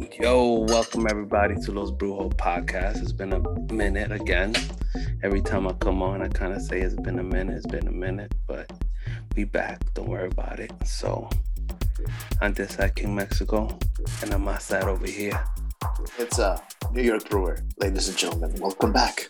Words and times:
Yo, 0.00 0.60
welcome 0.68 1.06
everybody 1.10 1.54
to 1.56 1.72
Los 1.72 1.90
Brujo 1.90 2.32
podcast. 2.36 3.02
It's 3.02 3.12
been 3.12 3.34
a 3.34 3.40
minute 3.70 4.10
again. 4.10 4.54
Every 5.22 5.42
time 5.42 5.68
I 5.68 5.74
come 5.74 6.02
on, 6.02 6.22
I 6.22 6.28
kind 6.28 6.54
of 6.54 6.62
say 6.62 6.80
it's 6.80 6.94
been 6.94 7.18
a 7.18 7.22
minute, 7.22 7.58
it's 7.58 7.66
been 7.66 7.86
a 7.86 7.92
minute, 7.92 8.34
but 8.46 8.70
we 9.36 9.44
back. 9.44 9.82
Don't 9.92 10.08
worry 10.08 10.28
about 10.28 10.58
it. 10.58 10.72
So, 10.86 11.28
this 12.40 12.74
side, 12.76 12.94
King 12.94 13.14
Mexico, 13.14 13.78
and 14.22 14.32
on 14.32 14.40
my 14.40 14.56
side 14.56 14.84
over 14.84 15.06
here. 15.06 15.38
It's 16.18 16.38
uh 16.38 16.58
New 16.92 17.02
York 17.02 17.28
Brewer, 17.28 17.58
ladies 17.76 18.08
and 18.08 18.16
gentlemen. 18.16 18.54
Welcome 18.58 18.94
back. 18.94 19.28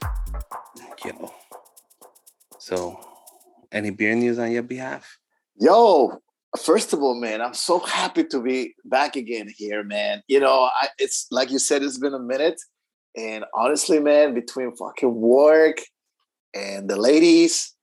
Yo. 1.04 1.32
So, 2.58 3.00
any 3.72 3.90
beer 3.90 4.14
news 4.14 4.38
on 4.38 4.52
your 4.52 4.62
behalf? 4.62 5.18
Yo, 5.58 6.22
first 6.58 6.92
of 6.92 7.02
all, 7.02 7.14
man, 7.14 7.40
I'm 7.40 7.54
so 7.54 7.78
happy 7.78 8.24
to 8.24 8.40
be 8.40 8.74
back 8.84 9.16
again 9.16 9.48
here, 9.56 9.82
man. 9.82 10.22
You 10.28 10.40
know, 10.40 10.68
I, 10.80 10.88
it's 10.98 11.26
like 11.30 11.50
you 11.50 11.58
said, 11.58 11.82
it's 11.82 11.98
been 11.98 12.14
a 12.14 12.18
minute, 12.18 12.60
and 13.16 13.44
honestly, 13.54 14.00
man, 14.00 14.34
between 14.34 14.74
fucking 14.76 15.14
work 15.14 15.78
and 16.54 16.88
the 16.88 16.96
ladies 16.96 17.74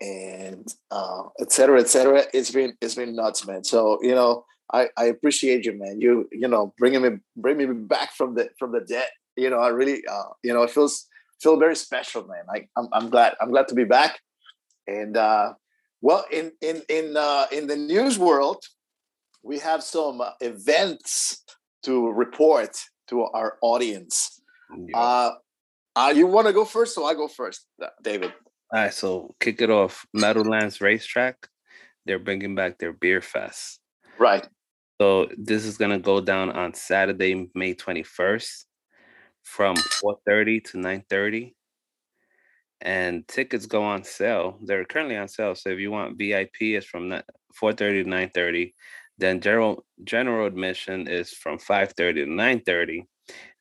and 0.00 0.66
uh, 0.90 1.22
et 1.40 1.52
cetera, 1.52 1.80
et 1.80 1.88
cetera, 1.88 2.24
it's 2.34 2.50
been 2.50 2.74
it's 2.80 2.94
been 2.94 3.14
nuts, 3.14 3.46
man. 3.46 3.64
So 3.64 3.98
you 4.02 4.14
know, 4.14 4.44
I, 4.72 4.88
I 4.96 5.04
appreciate 5.06 5.64
you, 5.64 5.78
man. 5.78 6.00
You 6.00 6.28
you 6.32 6.48
know, 6.48 6.74
bringing 6.78 7.02
me 7.02 7.10
bringing 7.36 7.68
me 7.68 7.74
back 7.86 8.12
from 8.12 8.34
the 8.34 8.50
from 8.58 8.72
the 8.72 8.80
dead. 8.80 9.08
You 9.36 9.50
know, 9.50 9.58
I 9.60 9.68
really 9.68 10.02
uh, 10.10 10.24
you 10.42 10.52
know, 10.52 10.62
it 10.62 10.70
feels 10.70 11.06
feel 11.40 11.58
very 11.58 11.76
special, 11.76 12.26
man. 12.26 12.44
Like 12.48 12.68
I'm 12.76 12.88
I'm 12.92 13.08
glad 13.08 13.34
I'm 13.40 13.50
glad 13.50 13.68
to 13.68 13.74
be 13.74 13.84
back, 13.84 14.20
and. 14.86 15.16
uh 15.16 15.54
well, 16.00 16.24
in 16.30 16.52
in 16.60 16.82
in 16.88 17.16
uh, 17.16 17.46
in 17.52 17.66
the 17.66 17.76
news 17.76 18.18
world, 18.18 18.62
we 19.42 19.58
have 19.58 19.82
some 19.82 20.20
uh, 20.20 20.30
events 20.40 21.44
to 21.84 22.10
report 22.10 22.76
to 23.08 23.22
our 23.22 23.58
audience. 23.62 24.40
Yeah. 24.86 24.98
Uh, 24.98 25.34
uh, 25.96 26.12
you 26.14 26.26
want 26.26 26.46
to 26.46 26.52
go 26.52 26.64
first, 26.64 26.94
so 26.94 27.04
I 27.04 27.14
go 27.14 27.28
first, 27.28 27.66
David. 28.02 28.32
All 28.72 28.80
right, 28.80 28.94
so 28.94 29.34
kick 29.40 29.60
it 29.60 29.70
off. 29.70 30.06
Meadowlands 30.14 30.80
Racetrack, 30.80 31.48
they're 32.06 32.20
bringing 32.20 32.54
back 32.54 32.78
their 32.78 32.92
beer 32.92 33.20
fest. 33.20 33.80
Right. 34.18 34.46
So 35.00 35.28
this 35.36 35.64
is 35.64 35.76
gonna 35.76 35.98
go 35.98 36.20
down 36.20 36.50
on 36.50 36.74
Saturday, 36.74 37.50
May 37.54 37.74
twenty 37.74 38.02
first, 38.02 38.66
from 39.42 39.76
four 39.76 40.18
thirty 40.26 40.60
to 40.60 40.78
nine 40.78 41.04
thirty 41.08 41.56
and 42.80 43.26
tickets 43.28 43.66
go 43.66 43.82
on 43.82 44.04
sale. 44.04 44.58
They're 44.62 44.84
currently 44.84 45.16
on 45.16 45.28
sale. 45.28 45.54
So 45.54 45.70
if 45.70 45.78
you 45.78 45.90
want 45.90 46.16
VIP, 46.18 46.74
it's 46.76 46.86
from 46.86 47.10
4:30 47.10 48.04
to 48.04 48.04
9:30. 48.04 48.74
Then 49.18 49.40
general 49.40 49.84
general 50.02 50.46
admission 50.46 51.08
is 51.08 51.32
from 51.32 51.58
5:30 51.58 52.14
to 52.14 52.26
9:30. 52.26 53.06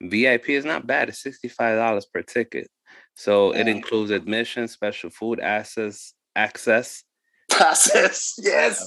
VIP 0.01 0.49
is 0.49 0.65
not 0.65 0.87
bad. 0.87 1.09
It's 1.09 1.21
$65 1.21 2.05
per 2.11 2.21
ticket. 2.21 2.69
So 3.15 3.53
it 3.53 3.67
includes 3.67 4.11
admission, 4.11 4.67
special 4.67 5.09
food 5.09 5.39
access, 5.41 6.13
access. 6.35 7.03
Access, 7.59 8.35
yes. 8.37 8.81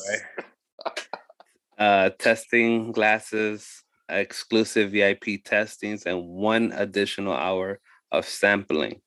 uh, 1.79 2.11
testing 2.19 2.93
glasses, 2.93 3.85
exclusive 4.09 4.93
VIP 4.93 5.45
testings, 5.45 6.07
and 6.07 6.27
one 6.27 6.73
additional 6.73 7.35
hour 7.35 7.79
of 8.11 8.27
sampling 8.27 9.03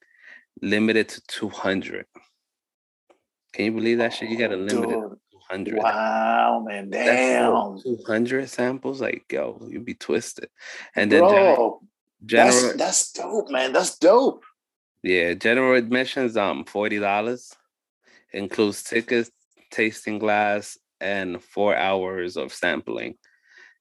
limited 0.61 1.09
to 1.09 1.21
200. 1.27 2.05
Can 3.53 3.65
you 3.65 3.71
believe 3.71 3.97
that 3.99 4.13
shit? 4.13 4.29
You 4.29 4.37
got 4.37 4.51
a 4.51 4.57
limited 4.57 4.89
Dude. 4.89 5.17
200. 5.49 5.77
Wow, 5.77 6.63
man. 6.67 6.89
Damn. 6.89 7.79
200 7.81 8.49
samples? 8.49 9.01
Like, 9.01 9.25
yo, 9.31 9.65
you'd 9.69 9.85
be 9.85 9.93
twisted. 9.93 10.49
And 10.95 11.11
then 11.11 11.21
Bro, 11.21 11.81
general, 12.25 12.61
that's, 12.61 12.75
that's 12.75 13.11
dope, 13.11 13.49
man. 13.49 13.73
That's 13.73 13.97
dope. 13.97 14.43
Yeah, 15.03 15.33
general 15.35 15.75
admissions, 15.77 16.35
um, 16.35 16.65
$40. 16.65 17.55
Includes 18.33 18.83
tickets, 18.83 19.31
tasting 19.71 20.19
glass, 20.19 20.77
and 20.99 21.41
four 21.41 21.75
hours 21.75 22.37
of 22.37 22.53
sampling. 22.53 23.15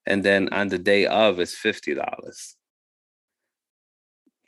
And 0.06 0.22
then 0.22 0.50
on 0.52 0.68
the 0.68 0.78
day 0.78 1.06
of, 1.06 1.40
it's 1.40 1.54
$50. 1.54 2.54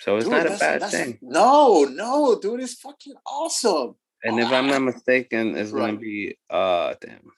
So 0.01 0.17
it's 0.17 0.27
dude, 0.27 0.33
not 0.33 0.47
a 0.47 0.59
bad 0.59 0.91
thing. 0.91 1.19
No, 1.23 1.85
no, 1.85 2.39
dude, 2.39 2.61
it's 2.61 2.75
fucking 2.75 3.15
awesome. 3.27 3.95
And 4.23 4.41
if 4.41 4.51
I'm 4.51 4.67
not 4.67 4.83
mistaken, 4.83 5.57
it's 5.57 5.71
right. 5.71 5.87
gonna 5.87 5.99
be 5.99 6.37
uh 6.51 6.95
damn. 7.01 7.33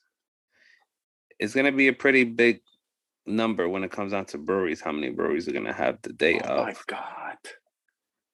It's 1.39 1.55
gonna 1.55 1.73
be 1.73 1.89
a 1.89 1.93
pretty 1.93 2.25
big 2.25 2.61
number 3.27 3.69
when 3.69 3.85
it 3.85 3.91
comes 3.91 4.13
down 4.13 4.25
to 4.27 4.39
breweries. 4.39 4.81
How 4.81 4.93
many 4.93 5.11
breweries 5.11 5.49
are 5.49 5.53
gonna 5.53 5.73
have 5.73 5.99
the 6.03 6.13
day 6.13 6.41
oh 6.45 6.49
of? 6.49 6.67
my 6.67 6.75
god. 6.87 7.37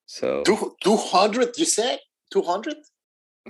So 0.07 0.43
two 0.45 0.97
hundred, 0.97 1.59
you 1.59 1.65
said? 1.67 1.99
Two 2.33 2.43
hundred? 2.43 2.77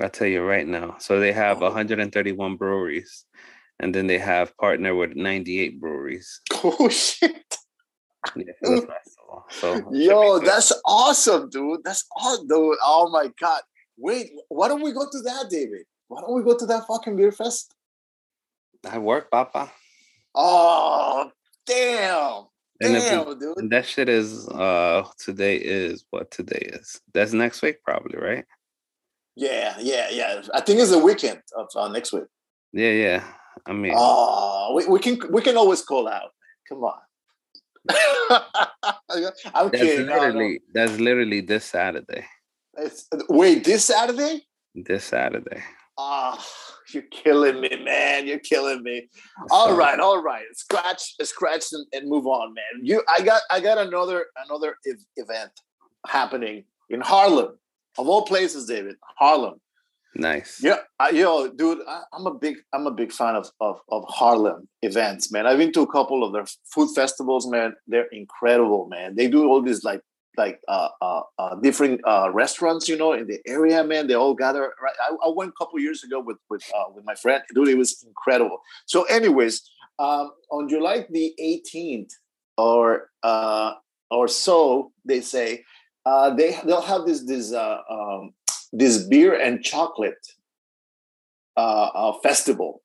I'll 0.00 0.10
tell 0.10 0.26
you 0.26 0.42
right 0.42 0.66
now. 0.66 0.96
So 0.98 1.20
they 1.20 1.32
have 1.32 1.58
oh. 1.58 1.66
131 1.66 2.56
breweries, 2.56 3.24
and 3.78 3.94
then 3.94 4.06
they 4.06 4.18
have 4.18 4.56
partner 4.56 4.94
with 4.94 5.14
98 5.14 5.80
breweries. 5.80 6.40
Oh 6.66 6.88
shit. 6.88 7.56
Yeah, 8.34 8.80
so 9.48 9.88
yo, 9.92 10.38
that's 10.38 10.72
awesome, 10.84 11.48
dude. 11.50 11.80
That's 11.84 12.04
awesome, 12.16 12.46
dude. 12.46 12.76
Oh 12.82 13.08
my 13.10 13.30
god. 13.40 13.62
Wait, 13.96 14.30
why 14.48 14.68
don't 14.68 14.82
we 14.82 14.92
go 14.92 15.06
to 15.10 15.22
that, 15.22 15.46
David? 15.50 15.84
Why 16.08 16.20
don't 16.20 16.34
we 16.34 16.42
go 16.42 16.56
to 16.56 16.66
that 16.66 16.86
fucking 16.86 17.16
beer 17.16 17.32
fest? 17.32 17.74
I 18.88 18.98
work, 18.98 19.30
Papa. 19.30 19.70
Oh, 20.34 21.30
damn. 21.66 22.44
And 22.80 22.94
damn, 22.94 23.28
if, 23.28 23.38
dude. 23.38 23.56
And 23.56 23.70
that 23.70 23.86
shit 23.86 24.08
is 24.08 24.48
uh 24.48 25.06
today 25.18 25.56
is 25.56 26.04
what 26.10 26.30
today 26.30 26.70
is. 26.72 27.00
That's 27.12 27.32
next 27.32 27.62
week, 27.62 27.82
probably, 27.84 28.18
right? 28.18 28.44
Yeah, 29.36 29.76
yeah, 29.80 30.10
yeah. 30.10 30.42
I 30.52 30.60
think 30.60 30.80
it's 30.80 30.90
the 30.90 30.98
weekend 30.98 31.40
of 31.56 31.68
uh, 31.74 31.88
next 31.88 32.12
week. 32.12 32.24
Yeah, 32.72 32.90
yeah. 32.90 33.24
I 33.66 33.72
mean, 33.72 33.94
oh, 33.96 34.74
we, 34.74 34.86
we 34.86 34.98
can 34.98 35.18
we 35.30 35.40
can 35.40 35.56
always 35.56 35.82
call 35.82 36.08
out. 36.08 36.30
Come 36.68 36.84
on. 36.84 36.98
I'm 37.90 37.96
that's 39.70 39.82
kidding. 39.82 40.06
Literally, 40.06 40.32
no, 40.32 40.40
no. 40.40 40.58
That's 40.72 41.00
literally 41.00 41.40
this 41.40 41.64
Saturday. 41.64 42.24
It's, 42.76 43.08
wait, 43.28 43.64
this 43.64 43.84
Saturday? 43.84 44.42
This 44.74 45.04
Saturday. 45.04 45.62
Ah, 45.96 46.36
oh, 46.36 46.74
you're 46.92 47.04
killing 47.04 47.60
me, 47.60 47.70
man. 47.84 48.26
You're 48.26 48.40
killing 48.40 48.82
me. 48.82 49.08
All 49.50 49.76
right, 49.76 50.00
all 50.00 50.20
right. 50.20 50.44
Scratch, 50.54 51.14
scratch, 51.22 51.66
and, 51.72 51.86
and, 51.92 52.08
move 52.08 52.26
on, 52.26 52.52
man. 52.52 52.84
You, 52.84 53.02
I 53.08 53.22
got, 53.22 53.42
I 53.50 53.60
got 53.60 53.78
another, 53.78 54.26
another 54.44 54.76
ev- 54.88 54.96
event 55.16 55.52
happening 56.06 56.64
in 56.90 57.00
Harlem, 57.00 57.58
of 57.98 58.08
all 58.08 58.22
places, 58.22 58.66
David. 58.66 58.96
Harlem. 59.18 59.60
Nice. 60.16 60.60
Yeah, 60.62 60.76
I, 61.00 61.10
yo, 61.10 61.48
dude, 61.48 61.80
I, 61.88 62.02
am 62.14 62.26
a 62.26 62.34
big, 62.34 62.58
I'm 62.72 62.86
a 62.86 62.92
big 62.92 63.12
fan 63.12 63.34
of, 63.34 63.50
of 63.60 63.80
of 63.88 64.04
Harlem 64.08 64.68
events, 64.82 65.32
man. 65.32 65.46
I've 65.46 65.58
been 65.58 65.72
to 65.72 65.82
a 65.82 65.90
couple 65.90 66.22
of 66.22 66.32
their 66.32 66.46
food 66.64 66.90
festivals, 66.94 67.48
man. 67.48 67.74
They're 67.88 68.06
incredible, 68.12 68.86
man. 68.88 69.16
They 69.16 69.28
do 69.28 69.46
all 69.48 69.60
these 69.60 69.82
like 69.82 70.02
like 70.36 70.60
uh, 70.68 70.88
uh, 71.00 71.22
uh, 71.38 71.54
different 71.56 72.00
uh, 72.06 72.30
restaurants, 72.32 72.88
you 72.88 72.96
know, 72.96 73.12
in 73.12 73.26
the 73.26 73.40
area, 73.46 73.82
man. 73.84 74.06
They 74.06 74.14
all 74.14 74.34
gather. 74.34 74.72
Right, 74.82 74.94
I, 75.00 75.14
I 75.26 75.32
went 75.34 75.50
a 75.50 75.64
couple 75.64 75.78
years 75.80 76.04
ago 76.04 76.20
with 76.20 76.38
with 76.48 76.62
uh, 76.74 76.84
with 76.94 77.04
my 77.04 77.14
friend. 77.14 77.42
Dude, 77.54 77.68
it 77.68 77.78
was 77.78 78.04
incredible. 78.06 78.60
So, 78.86 79.02
anyways, 79.04 79.62
um, 79.98 80.30
on 80.50 80.68
July 80.68 81.06
the 81.10 81.34
18th 81.40 82.12
or 82.56 83.10
uh, 83.22 83.74
or 84.10 84.28
so, 84.28 84.92
they 85.04 85.20
say 85.20 85.64
uh, 86.06 86.30
they 86.30 86.58
they'll 86.64 86.80
have 86.82 87.06
this 87.06 87.24
this 87.24 87.52
uh, 87.52 87.78
um, 87.90 88.32
this 88.74 89.04
beer 89.06 89.40
and 89.40 89.62
chocolate 89.62 90.26
uh, 91.56 91.90
uh, 91.94 92.12
festival, 92.22 92.82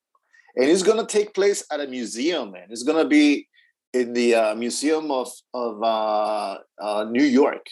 and 0.56 0.70
it's 0.70 0.84
gonna 0.84 1.06
take 1.06 1.34
place 1.34 1.66
at 1.72 1.80
a 1.80 1.88
museum, 1.88 2.52
man. 2.52 2.68
It's 2.70 2.84
gonna 2.84 3.08
be 3.08 3.48
in 3.94 4.14
the 4.14 4.36
uh, 4.36 4.56
Museum 4.56 5.10
of 5.10 5.32
of 5.54 5.82
uh, 5.82 6.58
uh, 6.80 7.06
New 7.10 7.24
York. 7.24 7.66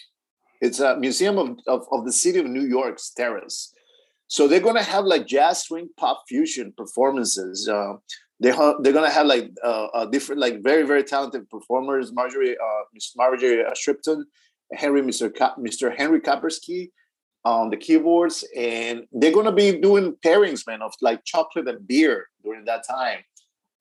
It's 0.59 0.80
a 0.80 0.97
museum 0.97 1.38
of, 1.38 1.59
of, 1.68 1.86
of 1.92 2.03
the 2.06 2.12
city 2.12 2.39
of 2.39 2.47
New 2.47 2.65
York's 2.65 3.12
terrace. 3.12 3.71
So 4.27 4.47
they're 4.47 4.59
gonna 4.59 4.81
have 4.81 5.06
like 5.06 5.27
jazz, 5.27 5.63
swing, 5.63 5.89
pop, 5.97 6.24
fusion 6.27 6.74
performances. 6.75 7.69
Uh, 7.69 7.94
they 8.39 8.50
ha- 8.50 8.80
they're 8.81 8.94
gonna 8.94 9.12
have 9.12 9.27
like 9.27 9.51
different, 10.12 10.42
like 10.42 10.63
very 10.63 10.83
very 10.83 11.03
talented 11.03 11.47
performers. 11.50 12.12
Marjorie, 12.12 12.57
Miss 12.94 13.13
Marjorie 13.15 13.63
Shipton, 13.75 14.25
Henry, 14.74 15.03
Mr. 15.03 15.33
Ka- 15.33 15.56
Mr. 15.59 15.95
Henry 15.95 16.19
Kapersky, 16.19 16.89
on 17.47 17.69
the 17.69 17.77
keyboards, 17.77 18.45
and 18.55 19.05
they're 19.11 19.31
gonna 19.31 19.51
be 19.51 19.79
doing 19.79 20.15
pairings, 20.25 20.65
man, 20.67 20.81
of 20.81 20.94
like 21.01 21.23
chocolate 21.23 21.67
and 21.67 21.88
beer 21.88 22.27
during 22.44 22.65
that 22.65 22.85
time. 22.88 23.19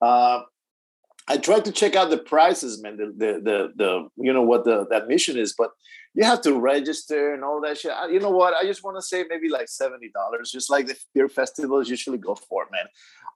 Uh, 0.01 0.41
I 1.27 1.37
tried 1.37 1.65
to 1.65 1.71
check 1.71 1.95
out 1.95 2.09
the 2.09 2.17
prices, 2.17 2.81
man. 2.81 2.97
The 2.97 3.07
the 3.23 3.31
the, 3.47 3.57
the 3.75 4.09
you 4.17 4.31
know 4.31 4.43
what 4.43 4.63
the 4.63 4.87
that 4.89 5.07
mission 5.07 5.37
is, 5.37 5.53
but 5.57 5.71
you 6.13 6.23
have 6.23 6.41
to 6.43 6.57
register 6.57 7.33
and 7.33 7.43
all 7.43 7.59
that 7.61 7.77
shit. 7.77 7.91
You 8.09 8.19
know 8.19 8.29
what? 8.29 8.53
I 8.53 8.63
just 8.63 8.83
want 8.83 8.97
to 8.97 9.01
say 9.01 9.25
maybe 9.29 9.49
like 9.49 9.67
seventy 9.67 10.09
dollars, 10.09 10.51
just 10.51 10.69
like 10.69 10.87
the 10.87 10.97
beer 11.13 11.27
festivals 11.27 11.89
usually 11.89 12.17
go 12.17 12.35
for, 12.35 12.67
man. 12.71 12.85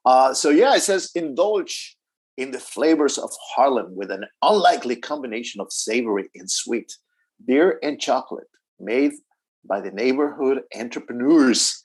Uh, 0.05 0.33
so 0.33 0.49
yeah, 0.49 0.73
it 0.75 0.81
says 0.81 1.11
indulge 1.13 1.97
in 2.37 2.51
the 2.51 2.59
flavors 2.59 3.17
of 3.17 3.29
Harlem 3.53 3.93
with 3.95 4.09
an 4.09 4.25
unlikely 4.41 4.95
combination 4.95 5.59
of 5.59 5.71
savory 5.71 6.29
and 6.35 6.49
sweet, 6.49 6.95
beer 7.45 7.77
and 7.83 7.99
chocolate 7.99 8.47
made 8.79 9.11
by 9.65 9.81
the 9.81 9.91
neighborhood 9.91 10.61
entrepreneurs. 10.77 11.81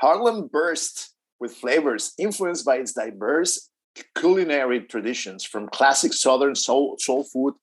Harlem 0.00 0.48
bursts 0.48 1.14
with 1.40 1.54
flavors 1.54 2.12
influenced 2.18 2.64
by 2.64 2.76
its 2.76 2.92
diverse 2.92 3.70
culinary 4.16 4.80
traditions 4.82 5.44
from 5.44 5.68
classic 5.68 6.12
Southern 6.12 6.54
soul, 6.54 6.96
soul 6.98 7.24
food, 7.24 7.54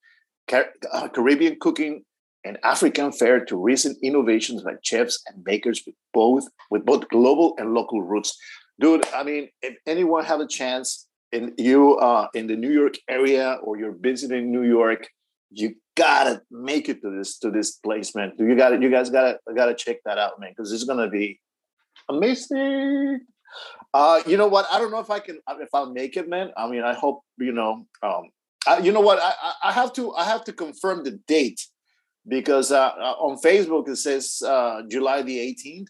uh, 0.51 1.07
Caribbean 1.09 1.57
cooking, 1.59 2.03
and 2.43 2.57
African 2.63 3.11
fare 3.11 3.43
to 3.45 3.57
recent 3.57 3.97
innovations 4.03 4.61
by 4.63 4.73
chefs 4.83 5.21
and 5.27 5.43
bakers 5.43 5.81
with 5.85 5.95
both 6.13 6.47
with 6.69 6.85
both 6.85 7.09
global 7.09 7.55
and 7.57 7.73
local 7.73 8.01
roots. 8.03 8.37
Dude, 8.79 9.05
I 9.15 9.23
mean, 9.23 9.49
if 9.61 9.75
anyone 9.87 10.25
have 10.25 10.39
a 10.39 10.47
chance 10.47 11.07
and 11.31 11.53
you 11.57 11.95
uh 11.97 12.27
in 12.35 12.47
the 12.47 12.55
New 12.55 12.71
York 12.71 12.95
area 13.09 13.57
or 13.63 13.77
you're 13.77 13.97
visiting 13.99 14.51
New 14.51 14.63
York, 14.63 15.07
you 15.49 15.75
gotta 15.95 16.41
make 16.51 16.89
it 16.89 17.01
to 17.01 17.09
this 17.09 17.37
to 17.39 17.51
this 17.51 17.71
place, 17.71 18.15
man. 18.15 18.33
You 18.37 18.55
got 18.55 18.69
to 18.69 18.81
You 18.81 18.89
guys 18.89 19.09
gotta 19.09 19.39
gotta 19.55 19.73
check 19.73 19.97
that 20.05 20.17
out, 20.17 20.39
man, 20.39 20.51
because 20.51 20.71
it's 20.71 20.83
gonna 20.83 21.09
be 21.09 21.39
amazing. 22.09 23.21
Uh, 23.93 24.21
you 24.25 24.37
know 24.37 24.47
what? 24.47 24.65
I 24.71 24.79
don't 24.79 24.91
know 24.91 24.99
if 24.99 25.09
I 25.09 25.19
can 25.19 25.39
if 25.59 25.69
I'll 25.73 25.91
make 25.91 26.17
it, 26.17 26.27
man. 26.27 26.51
I 26.57 26.67
mean, 26.67 26.83
I 26.83 26.93
hope 26.93 27.21
you 27.39 27.51
know. 27.51 27.87
Um, 28.03 28.29
I, 28.67 28.79
you 28.79 28.91
know 28.91 29.01
what? 29.01 29.19
I, 29.21 29.53
I 29.63 29.71
have 29.71 29.93
to 29.93 30.13
I 30.13 30.25
have 30.25 30.43
to 30.45 30.53
confirm 30.53 31.03
the 31.03 31.11
date 31.27 31.61
because 32.27 32.71
uh, 32.71 32.91
uh 32.97 33.15
on 33.19 33.37
Facebook 33.37 33.87
it 33.87 33.97
says 33.97 34.41
uh, 34.45 34.81
July 34.89 35.21
the 35.21 35.37
18th, 35.37 35.87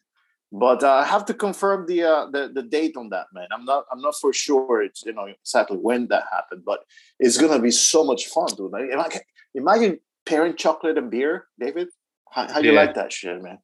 but 0.60 0.84
uh, 0.84 0.94
I 0.94 1.06
have 1.06 1.26
to 1.26 1.34
confirm 1.34 1.86
the, 1.86 2.04
uh, 2.04 2.26
the 2.32 2.50
the 2.54 2.64
date 2.64 2.96
on 2.96 3.10
that, 3.10 3.28
man. 3.34 3.48
I'm 3.52 3.66
not 3.66 3.86
I'm 3.92 4.00
not 4.00 4.16
for 4.16 4.32
sure 4.32 4.82
it's 4.82 5.04
you 5.06 5.14
know 5.14 5.26
exactly 5.26 5.78
when 5.78 6.08
that 6.08 6.24
happened, 6.32 6.64
but 6.66 6.80
it's 7.20 7.38
gonna 7.38 7.60
be 7.60 7.72
so 7.72 8.06
much 8.06 8.28
fun, 8.28 8.48
dude. 8.56 8.72
Like, 8.72 9.26
imagine 9.54 10.00
pairing 10.26 10.56
chocolate 10.56 10.98
and 10.98 11.12
beer, 11.12 11.48
David. 11.60 11.90
How, 12.32 12.48
how 12.48 12.60
yeah. 12.60 12.72
you 12.72 12.72
like 12.72 12.94
that 12.96 13.12
shit, 13.12 13.42
man? 13.42 13.58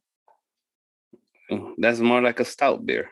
That's 1.77 1.99
more 1.99 2.21
like 2.21 2.39
a 2.41 2.45
stout 2.45 2.85
beer. 2.85 3.09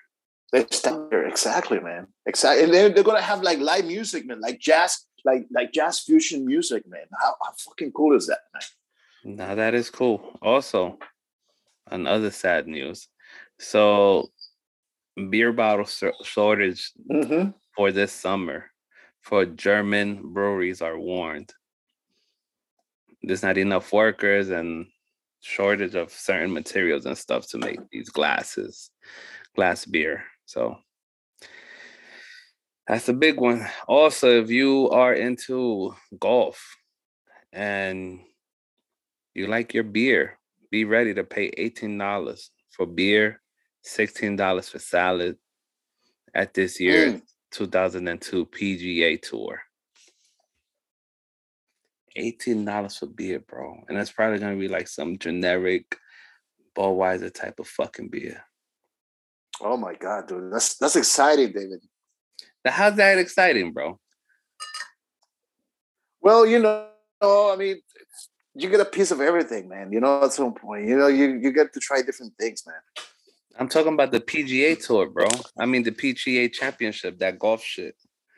They 0.51 0.65
stand 0.71 1.09
there 1.09 1.27
exactly, 1.27 1.79
man. 1.79 2.07
Exactly, 2.25 2.65
and 2.65 2.73
they're, 2.73 2.89
they're 2.89 3.03
gonna 3.03 3.21
have 3.21 3.43
like 3.43 3.59
live 3.59 3.85
music, 3.85 4.25
man, 4.25 4.41
like 4.41 4.59
jazz, 4.59 5.05
like 5.23 5.47
like 5.51 5.71
jazz 5.71 5.99
fusion 5.99 6.45
music, 6.45 6.83
man. 6.85 7.05
How, 7.17 7.35
how 7.41 7.53
fucking 7.57 7.93
cool 7.93 8.15
is 8.17 8.27
that, 8.27 8.39
man? 8.53 9.37
Now 9.37 9.55
that 9.55 9.73
is 9.73 9.89
cool. 9.89 10.37
Also, 10.41 10.97
another 11.87 12.31
sad 12.31 12.67
news. 12.67 13.07
So, 13.59 14.29
beer 15.29 15.51
bottle 15.51 15.85
shortage 16.23 16.91
mm-hmm. 17.11 17.49
for 17.75 17.91
this 17.91 18.11
summer 18.11 18.65
for 19.21 19.45
German 19.45 20.33
breweries 20.33 20.81
are 20.81 20.97
warned. 20.97 21.53
There's 23.21 23.43
not 23.43 23.57
enough 23.57 23.91
workers 23.91 24.49
and 24.49 24.87
shortage 25.41 25.95
of 25.95 26.11
certain 26.11 26.53
materials 26.53 27.05
and 27.05 27.17
stuff 27.17 27.47
to 27.49 27.57
make 27.57 27.79
these 27.91 28.09
glasses, 28.09 28.91
glass 29.55 29.85
beer. 29.85 30.23
So 30.45 30.77
that's 32.87 33.09
a 33.09 33.13
big 33.13 33.39
one. 33.39 33.67
Also, 33.87 34.41
if 34.41 34.49
you 34.49 34.89
are 34.89 35.13
into 35.13 35.93
golf 36.17 36.77
and 37.51 38.21
you 39.35 39.47
like 39.47 39.73
your 39.73 39.83
beer, 39.83 40.39
be 40.71 40.85
ready 40.85 41.13
to 41.13 41.23
pay 41.23 41.51
$18 41.51 42.49
for 42.71 42.85
beer, 42.85 43.41
$16 43.97 44.69
for 44.69 44.79
salad 44.79 45.37
at 46.33 46.53
this 46.53 46.79
year 46.79 47.13
mm. 47.13 47.21
2002 47.51 48.45
PGA 48.45 49.21
Tour. 49.21 49.61
$18 52.17 52.99
for 52.99 53.05
beer, 53.07 53.39
bro. 53.39 53.83
And 53.87 53.97
that's 53.97 54.11
probably 54.11 54.39
gonna 54.39 54.57
be 54.57 54.67
like 54.67 54.87
some 54.87 55.17
generic 55.17 55.97
Budweiser 56.75 57.33
type 57.33 57.59
of 57.59 57.67
fucking 57.67 58.09
beer. 58.09 58.43
Oh 59.61 59.77
my 59.77 59.93
god, 59.93 60.27
dude, 60.27 60.53
that's 60.53 60.77
that's 60.77 60.95
exciting, 60.95 61.51
David. 61.51 61.83
Now, 62.63 62.71
How's 62.71 62.95
that 62.95 63.17
exciting, 63.17 63.73
bro? 63.73 63.99
Well, 66.21 66.45
you 66.45 66.59
know, 66.59 66.87
I 67.21 67.55
mean, 67.57 67.81
you 68.55 68.69
get 68.69 68.79
a 68.79 68.85
piece 68.85 69.11
of 69.11 69.21
everything, 69.21 69.67
man. 69.69 69.91
You 69.91 69.99
know, 69.99 70.23
at 70.23 70.33
some 70.33 70.53
point, 70.53 70.87
you 70.87 70.97
know, 70.97 71.07
you 71.07 71.39
you 71.41 71.51
get 71.51 71.73
to 71.73 71.79
try 71.79 72.01
different 72.01 72.33
things, 72.39 72.63
man. 72.65 73.05
I'm 73.59 73.67
talking 73.67 73.93
about 73.93 74.11
the 74.11 74.21
PGA 74.21 74.81
Tour, 74.83 75.09
bro. 75.09 75.27
I 75.59 75.65
mean, 75.65 75.83
the 75.83 75.91
PGA 75.91 76.51
Championship, 76.51 77.19
that 77.19 77.37
golf 77.37 77.61
shit. 77.61 77.95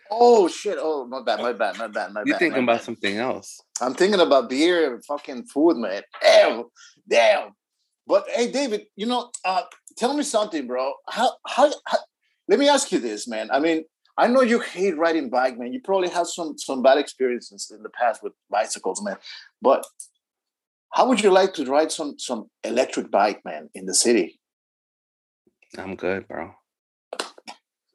Oh 0.09 0.47
shit! 0.47 0.77
Oh, 0.81 1.05
my 1.05 1.21
bad, 1.21 1.39
my 1.39 1.53
bad, 1.53 1.77
my 1.77 1.87
bad, 1.87 2.11
my 2.11 2.21
you 2.21 2.25
bad. 2.25 2.27
You 2.33 2.37
thinking 2.39 2.63
about 2.63 2.77
bad. 2.77 2.83
something 2.83 3.17
else? 3.17 3.61
I'm 3.79 3.93
thinking 3.93 4.19
about 4.19 4.49
beer 4.49 4.93
and 4.93 5.05
fucking 5.05 5.45
food, 5.45 5.77
man. 5.77 6.01
Damn, 6.21 6.63
damn. 7.07 7.51
But 8.07 8.25
hey, 8.29 8.51
David, 8.51 8.87
you 8.95 9.05
know, 9.05 9.31
uh, 9.45 9.61
tell 9.95 10.13
me 10.13 10.23
something, 10.23 10.67
bro. 10.67 10.91
How, 11.07 11.31
how, 11.47 11.71
how, 11.85 11.99
Let 12.49 12.59
me 12.59 12.67
ask 12.67 12.91
you 12.91 12.99
this, 12.99 13.25
man. 13.27 13.49
I 13.51 13.59
mean, 13.59 13.85
I 14.17 14.27
know 14.27 14.41
you 14.41 14.59
hate 14.59 14.97
riding 14.97 15.29
bike, 15.29 15.57
man. 15.57 15.71
You 15.71 15.81
probably 15.81 16.09
had 16.09 16.25
some 16.25 16.57
some 16.57 16.81
bad 16.81 16.97
experiences 16.97 17.71
in 17.73 17.83
the 17.83 17.89
past 17.89 18.21
with 18.21 18.33
bicycles, 18.49 19.01
man. 19.03 19.17
But 19.61 19.85
how 20.93 21.07
would 21.07 21.21
you 21.21 21.31
like 21.31 21.53
to 21.53 21.65
ride 21.65 21.91
some 21.91 22.17
some 22.17 22.47
electric 22.65 23.11
bike, 23.11 23.45
man, 23.45 23.69
in 23.75 23.85
the 23.85 23.93
city? 23.93 24.40
I'm 25.77 25.95
good, 25.95 26.27
bro. 26.27 26.53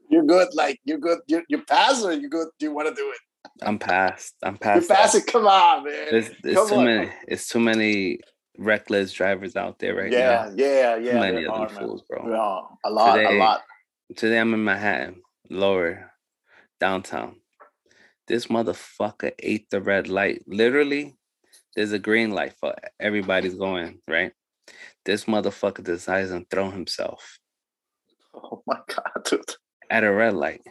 You're 0.09 0.25
good. 0.25 0.49
Like 0.55 0.81
you're 0.85 0.99
good. 0.99 1.19
You're, 1.27 1.43
you're 1.49 1.65
past, 1.65 2.05
or 2.05 2.13
you 2.13 2.29
good? 2.29 2.49
Do 2.59 2.67
you 2.67 2.73
want 2.73 2.89
to 2.89 2.95
do 2.95 3.11
it? 3.11 3.19
I'm 3.63 3.79
past. 3.79 4.35
I'm 4.43 4.57
past. 4.57 4.89
You're 4.89 4.97
past 4.97 5.15
it. 5.15 5.27
Come 5.27 5.47
on, 5.47 5.85
man. 5.85 6.09
It's, 6.11 6.31
it's 6.43 6.69
too 6.69 6.77
on. 6.77 6.85
many. 6.85 7.11
It's 7.29 7.49
too 7.49 7.61
many 7.61 8.21
reckless 8.59 9.13
drivers 9.13 9.57
out 9.57 9.79
there 9.79 9.95
right 9.95 10.11
yeah, 10.11 10.49
now. 10.49 10.55
Yeah, 10.57 10.67
yeah, 10.67 10.97
yeah. 10.97 11.21
Many 11.21 11.45
of 11.45 11.55
them 11.55 11.69
fools, 11.79 12.03
bro. 12.09 12.29
Yeah, 12.29 12.91
a 12.91 12.91
lot, 12.91 13.17
today, 13.17 13.37
a 13.37 13.39
lot. 13.39 13.63
Today 14.17 14.39
I'm 14.39 14.55
in 14.55 14.65
Manhattan, 14.65 15.23
lower 15.51 16.13
downtown. 16.81 17.37
This 18.27 18.47
motherfucker 18.47 19.33
ate 19.39 19.69
the 19.71 19.81
red 19.81 20.09
light. 20.09 20.43
Literally, 20.47 21.15
there's 21.75 21.93
a 21.93 21.99
green 21.99 22.31
light 22.31 22.55
for 22.59 22.75
everybody's 22.99 23.55
going, 23.55 24.01
right? 24.09 24.33
This 25.05 25.27
motherfucker 25.27 25.85
decides 25.85 26.31
to 26.31 26.45
throw 26.51 26.71
himself. 26.71 27.39
Oh 28.43 28.63
my 28.67 28.79
god, 28.87 29.25
dude. 29.25 29.55
At 29.91 30.05
a 30.05 30.13
red 30.13 30.35
light. 30.35 30.63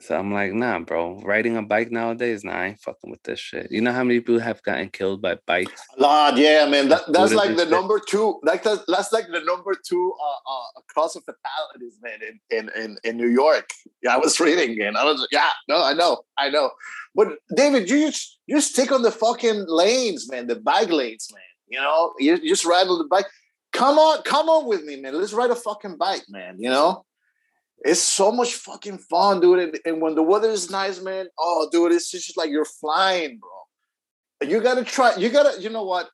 So 0.00 0.16
I'm 0.16 0.32
like, 0.32 0.52
nah, 0.52 0.78
bro. 0.80 1.20
Riding 1.20 1.56
a 1.56 1.62
bike 1.62 1.90
nowadays, 1.90 2.42
nah, 2.42 2.52
I 2.52 2.66
ain't 2.68 2.80
fucking 2.80 3.10
with 3.10 3.22
this 3.22 3.38
shit. 3.38 3.70
You 3.70 3.82
know 3.82 3.92
how 3.92 4.02
many 4.02 4.20
people 4.20 4.40
have 4.40 4.62
gotten 4.62 4.88
killed 4.88 5.20
by 5.20 5.36
bikes? 5.46 5.82
A 5.98 6.02
lot, 6.02 6.36
yeah, 6.38 6.66
man. 6.66 6.88
That, 6.88 7.02
that's 7.12 7.34
like 7.34 7.56
the 7.56 7.64
shit? 7.64 7.70
number 7.70 8.00
two. 8.00 8.40
Like 8.42 8.62
that's, 8.62 8.82
that's 8.88 9.12
like 9.12 9.26
the 9.30 9.40
number 9.40 9.74
two 9.86 10.14
uh, 10.18 10.50
uh, 10.50 10.80
cause 10.94 11.16
of 11.16 11.24
fatalities, 11.24 11.98
man, 12.02 12.18
in, 12.22 12.58
in 12.58 12.70
in 12.82 12.96
in 13.04 13.16
New 13.18 13.28
York. 13.28 13.70
Yeah, 14.02 14.14
I 14.14 14.18
was 14.18 14.40
reading, 14.40 14.80
and 14.80 14.96
I 14.96 15.04
was 15.04 15.26
yeah, 15.30 15.50
no, 15.68 15.84
I 15.84 15.92
know, 15.92 16.22
I 16.38 16.48
know. 16.48 16.70
But 17.14 17.38
David, 17.54 17.90
you 17.90 18.06
just 18.10 18.38
you 18.46 18.60
stick 18.62 18.92
on 18.92 19.02
the 19.02 19.12
fucking 19.12 19.66
lanes, 19.68 20.30
man, 20.30 20.46
the 20.46 20.56
bike 20.56 20.90
lanes, 20.90 21.28
man. 21.32 21.42
You 21.68 21.78
know, 21.78 22.14
you, 22.18 22.36
you 22.36 22.48
just 22.48 22.64
ride 22.64 22.88
on 22.88 22.98
the 22.98 23.04
bike. 23.04 23.26
Come 23.80 23.98
on, 23.98 24.22
come 24.22 24.48
on 24.48 24.68
with 24.68 24.84
me, 24.84 25.00
man. 25.00 25.18
Let's 25.18 25.32
ride 25.32 25.50
a 25.50 25.56
fucking 25.56 25.96
bike, 25.96 26.24
man. 26.28 26.56
You 26.58 26.70
know 26.70 27.04
it's 27.82 28.00
so 28.00 28.30
much 28.30 28.54
fucking 28.54 28.98
fun, 28.98 29.40
dude. 29.40 29.58
And, 29.58 29.78
and, 29.84 30.02
when 30.02 30.14
the 30.14 30.22
weather 30.22 30.50
is 30.50 30.70
nice, 30.70 31.00
man, 31.00 31.28
oh, 31.38 31.68
dude, 31.72 31.92
it's 31.92 32.10
just 32.10 32.36
like 32.36 32.50
you're 32.50 32.64
flying, 32.64 33.38
bro. 33.38 34.48
You 34.48 34.60
gotta 34.60 34.84
try. 34.84 35.16
You 35.16 35.28
gotta. 35.28 35.60
You 35.60 35.68
know 35.68 35.84
what? 35.84 36.08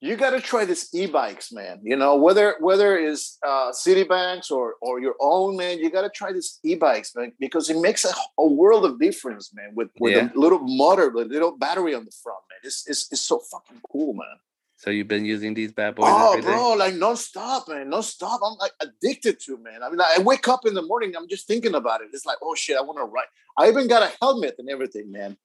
You 0.00 0.16
gotta 0.16 0.40
try 0.40 0.64
this 0.64 0.92
e-bikes, 0.94 1.52
man. 1.52 1.80
You 1.82 1.96
know 1.96 2.14
whether 2.14 2.54
whether 2.60 2.96
it's 2.96 3.38
uh, 3.44 3.72
Citi 3.72 4.06
Bikes 4.06 4.50
or 4.50 4.74
or 4.80 5.00
your 5.00 5.16
own, 5.20 5.56
man. 5.56 5.80
You 5.80 5.90
gotta 5.90 6.08
try 6.08 6.32
this 6.32 6.60
e-bikes, 6.64 7.16
man, 7.16 7.32
because 7.40 7.68
it 7.68 7.80
makes 7.80 8.04
a, 8.04 8.12
a 8.38 8.46
world 8.46 8.84
of 8.84 9.00
difference, 9.00 9.52
man. 9.52 9.72
With 9.74 9.88
with 9.98 10.14
yeah. 10.14 10.28
a 10.32 10.38
little 10.38 10.60
motor, 10.60 11.08
a 11.08 11.24
little 11.24 11.56
battery 11.56 11.96
on 11.96 12.04
the 12.04 12.12
front, 12.22 12.38
man. 12.48 12.58
It's 12.62 12.88
it's 12.88 13.10
it's 13.10 13.22
so 13.22 13.40
fucking 13.50 13.80
cool, 13.90 14.14
man. 14.14 14.38
So 14.82 14.90
you've 14.90 15.06
been 15.06 15.24
using 15.24 15.54
these 15.54 15.70
bad 15.70 15.94
boys? 15.94 16.08
Oh, 16.10 16.42
bro, 16.42 16.72
like 16.72 16.96
non-stop, 16.96 17.68
man, 17.68 17.88
non-stop. 17.88 18.40
I'm 18.44 18.58
like 18.58 18.72
addicted 18.80 19.38
to, 19.46 19.56
man. 19.58 19.80
I 19.80 19.88
mean, 19.88 20.00
I 20.00 20.20
wake 20.20 20.48
up 20.48 20.66
in 20.66 20.74
the 20.74 20.82
morning, 20.82 21.14
I'm 21.16 21.28
just 21.28 21.46
thinking 21.46 21.76
about 21.76 22.00
it. 22.00 22.08
It's 22.12 22.26
like, 22.26 22.38
oh 22.42 22.56
shit, 22.56 22.76
I 22.76 22.80
want 22.80 22.98
to 22.98 23.04
ride. 23.04 23.26
I 23.56 23.68
even 23.68 23.86
got 23.86 24.02
a 24.02 24.12
helmet 24.20 24.56
and 24.58 24.68
everything, 24.68 25.12
man, 25.12 25.36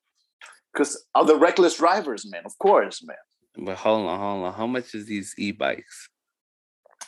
because 0.73 1.05
of 1.13 1.27
the 1.27 1.35
reckless 1.35 1.77
drivers, 1.77 2.25
man. 2.27 2.41
Of 2.45 2.57
course, 2.57 3.03
man. 3.03 3.17
But 3.59 3.77
hold 3.77 4.09
on, 4.09 4.19
hold 4.19 4.43
on. 4.43 4.53
How 4.53 4.65
much 4.65 4.95
is 4.95 5.05
these 5.05 5.35
e-bikes? 5.37 6.09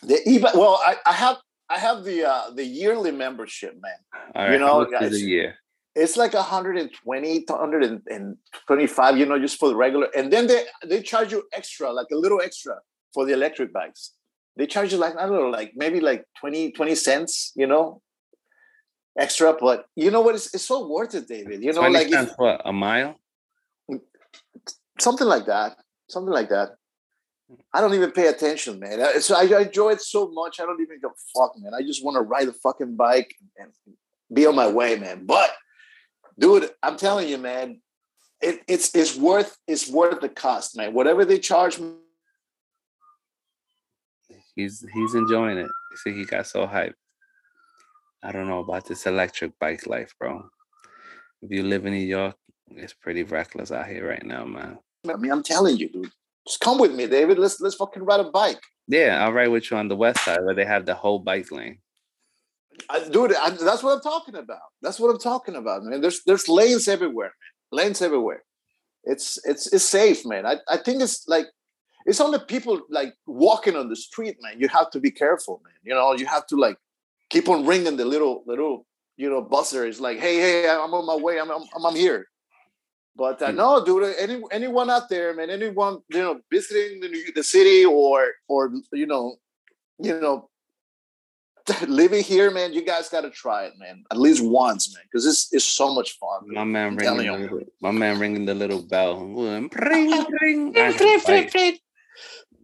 The 0.04 0.22
e-bike. 0.30 0.54
Well, 0.54 0.80
I, 0.86 0.98
I 1.08 1.14
have 1.14 1.38
I 1.68 1.80
have 1.80 2.04
the 2.04 2.30
uh 2.30 2.52
the 2.52 2.64
yearly 2.64 3.12
membership, 3.12 3.74
man. 3.82 3.92
All 4.36 4.44
right, 4.44 4.54
you 4.54 4.60
know, 4.60 4.82
a 4.84 5.10
year? 5.18 5.56
It's 5.96 6.16
like 6.18 6.34
120 6.34 7.46
125 7.48 9.18
you 9.18 9.26
know 9.26 9.40
just 9.40 9.58
for 9.60 9.70
the 9.70 9.76
regular 9.76 10.08
and 10.16 10.32
then 10.32 10.48
they 10.48 10.64
they 10.86 11.02
charge 11.02 11.32
you 11.32 11.44
extra 11.54 11.92
like 11.92 12.08
a 12.12 12.16
little 12.16 12.42
extra 12.42 12.76
for 13.14 13.26
the 13.26 13.34
electric 13.34 13.74
bikes 13.74 14.14
they 14.56 14.68
charge 14.68 14.92
you 14.92 14.98
like 15.00 15.16
i 15.18 15.24
don't 15.26 15.34
know 15.34 15.50
like 15.50 15.74
maybe 15.76 16.00
like 16.00 16.24
20 16.40 16.72
20 16.72 16.96
cents 16.96 17.52
you 17.56 17.68
know 17.68 18.02
extra, 19.18 19.54
but 19.54 19.86
you 19.96 20.12
know 20.12 20.22
what? 20.22 20.36
It's, 20.36 20.54
it's 20.54 20.64
so 20.64 20.88
worth 20.88 21.14
it, 21.14 21.28
David. 21.28 21.62
You 21.62 21.74
know, 21.74 21.82
like 21.94 22.08
if, 22.30 22.32
what 22.38 22.62
a 22.64 22.72
mile? 22.72 23.16
something 25.00 25.28
like 25.28 25.46
that, 25.46 25.78
something 26.10 26.34
like 26.34 26.50
that. 26.50 26.70
I 27.74 27.82
don't 27.82 27.94
even 27.96 28.12
pay 28.12 28.28
attention, 28.28 28.80
man. 28.80 29.02
I- 29.02 29.20
So 29.20 29.36
I, 29.36 29.42
I 29.58 29.62
enjoy 29.64 29.90
it 29.92 30.02
so 30.02 30.30
much. 30.30 30.60
I 30.60 30.66
don't 30.66 30.80
even 30.82 31.00
give 31.02 31.10
a 31.12 31.40
fuck, 31.40 31.54
man. 31.58 31.74
I 31.74 31.82
just 31.82 32.04
want 32.04 32.16
to 32.16 32.22
ride 32.22 32.48
a 32.48 32.54
fucking 32.54 32.96
bike 32.96 33.34
and 33.58 33.72
be 34.32 34.46
on 34.46 34.56
my 34.56 34.68
way, 34.70 34.98
man. 34.98 35.26
But, 35.26 35.50
dude, 36.40 36.70
I'm 36.82 36.98
telling 36.98 37.28
you, 37.28 37.38
man, 37.38 37.82
it, 38.42 38.62
it's 38.68 38.96
it's 38.96 39.16
worth 39.16 39.58
it's 39.68 39.90
worth 39.90 40.22
the 40.22 40.30
cost, 40.30 40.78
man. 40.78 40.94
Whatever 40.94 41.26
they 41.26 41.40
charge 41.40 41.78
me, 41.80 41.92
He's 44.60 44.86
he's 44.94 45.16
enjoying 45.16 45.58
it. 45.58 45.72
See, 46.04 46.14
he 46.14 46.26
got 46.26 46.46
so 46.46 46.68
hyped. 46.68 46.94
I 48.22 48.34
don't 48.34 48.48
know 48.48 48.60
about 48.60 48.86
this 48.86 49.06
electric 49.06 49.58
bike 49.58 49.88
life, 49.88 50.14
bro. 50.20 50.50
If 51.42 51.52
you 51.52 51.64
live 51.64 51.86
in 51.86 51.94
New 51.94 52.06
York, 52.06 52.36
it's 52.72 52.94
pretty 52.94 53.24
reckless 53.24 53.72
out 53.72 53.88
here 53.88 54.06
right 54.06 54.26
now, 54.26 54.44
man. 54.44 54.78
I 55.10 55.16
mean, 55.16 55.32
I'm 55.32 55.44
telling 55.44 55.78
you, 55.78 55.90
dude. 55.90 56.12
Just 56.46 56.60
come 56.60 56.78
with 56.78 56.94
me, 56.94 57.08
David. 57.08 57.40
Let's 57.40 57.62
let's 57.62 57.76
fucking 57.76 58.04
ride 58.04 58.20
a 58.20 58.26
bike. 58.26 58.60
Yeah, 58.88 59.24
I'll 59.24 59.32
ride 59.32 59.48
with 59.48 59.72
you 59.72 59.78
on 59.78 59.88
the 59.88 59.96
west 59.96 60.26
side 60.26 60.44
where 60.44 60.56
they 60.56 60.66
have 60.66 60.86
the 60.86 60.96
whole 60.96 61.20
bike 61.20 61.52
lane. 61.52 61.80
I, 62.90 63.08
dude, 63.10 63.36
I, 63.36 63.50
that's 63.52 63.84
what 63.84 63.94
I'm 63.94 64.02
talking 64.02 64.36
about. 64.36 64.60
That's 64.82 65.00
what 65.00 65.10
I'm 65.10 65.20
talking 65.20 65.56
about, 65.56 65.84
man. 65.84 66.02
There's 66.02 66.24
there's 66.24 66.48
lanes 66.48 66.88
everywhere, 66.88 67.34
man. 67.72 67.86
Lanes 67.86 68.02
everywhere. 68.02 68.44
It's 69.04 69.40
it's 69.46 69.72
it's 69.74 69.84
safe, 69.84 70.26
man. 70.26 70.46
I, 70.46 70.58
I 70.68 70.78
think 70.78 71.02
it's 71.02 71.28
like 71.28 71.48
it's 72.06 72.22
only 72.22 72.40
people 72.48 72.82
like 72.90 73.14
walking 73.28 73.76
on 73.76 73.90
the 73.90 73.96
street, 73.96 74.38
man. 74.42 74.60
You 74.60 74.68
have 74.70 74.90
to 74.92 75.00
be 75.00 75.12
careful, 75.12 75.62
man. 75.64 75.74
You 75.84 75.94
know, 75.94 76.14
you 76.14 76.26
have 76.26 76.48
to 76.48 76.56
like 76.56 76.78
keep 77.30 77.50
on 77.50 77.66
ringing 77.66 77.98
the 77.98 78.06
little 78.06 78.44
little 78.46 78.86
you 79.18 79.30
know 79.30 79.42
buzzer. 79.42 79.86
It's 79.86 80.00
like, 80.00 80.20
hey, 80.20 80.38
hey, 80.40 80.70
I'm 80.70 80.94
on 80.94 81.06
my 81.06 81.16
way. 81.16 81.40
I'm 81.40 81.50
I'm, 81.52 81.64
I'm 81.86 81.96
here. 81.96 82.28
But 83.16 83.42
uh, 83.42 83.50
Mm. 83.52 83.56
no, 83.56 83.86
dude. 83.86 84.16
Any 84.18 84.42
anyone 84.52 84.90
out 84.90 85.10
there, 85.10 85.34
man? 85.34 85.50
Anyone 85.50 86.00
you 86.10 86.20
know 86.20 86.40
visiting 86.52 87.02
the 87.02 87.32
the 87.36 87.44
city 87.44 87.86
or 87.86 88.28
or 88.48 88.72
you 88.94 89.06
know 89.06 89.36
you 90.00 90.20
know 90.20 90.49
living 91.88 92.24
here, 92.24 92.52
man, 92.52 92.74
you 92.74 92.84
guys 92.84 93.10
got 93.10 93.22
to 93.22 93.30
try 93.30 93.66
it, 93.66 93.74
man. 93.78 94.04
At 94.12 94.18
least 94.18 94.44
once, 94.44 94.94
man, 94.94 95.04
because 95.12 95.26
it's 95.26 95.52
it's 95.52 95.66
so 95.66 95.94
much 95.94 96.18
fun. 96.18 96.42
My 96.46 96.64
man 96.64 96.96
ringing 96.96 97.28
the 97.28 97.66
my 97.82 97.92
man 97.92 98.20
ringing 98.20 98.46
the 98.46 98.56
little 98.56 98.82
bell. 98.82 99.26
Ring, 99.26 99.70
ring. 100.42 100.74
I 100.78 100.92
have 100.92 101.26
bike. 101.26 101.82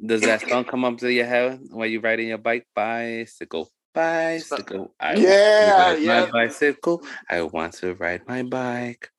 Does 0.03 0.21
that 0.21 0.41
song 0.49 0.65
come 0.65 0.85
up 0.85 0.97
to 0.99 1.11
your 1.11 1.25
head 1.25 1.59
while 1.71 1.87
you're 1.87 2.01
riding 2.01 2.29
your 2.29 2.37
bike? 2.37 2.67
Bicycle, 2.75 3.71
bicycle. 3.93 4.93
I 4.99 5.15
Yeah, 5.15 5.95
yeah. 5.95 6.25
My 6.25 6.31
bicycle. 6.31 7.03
I 7.29 7.41
want 7.43 7.73
to 7.75 7.93
ride 7.95 8.27
my 8.27 8.43
bike. 8.43 9.09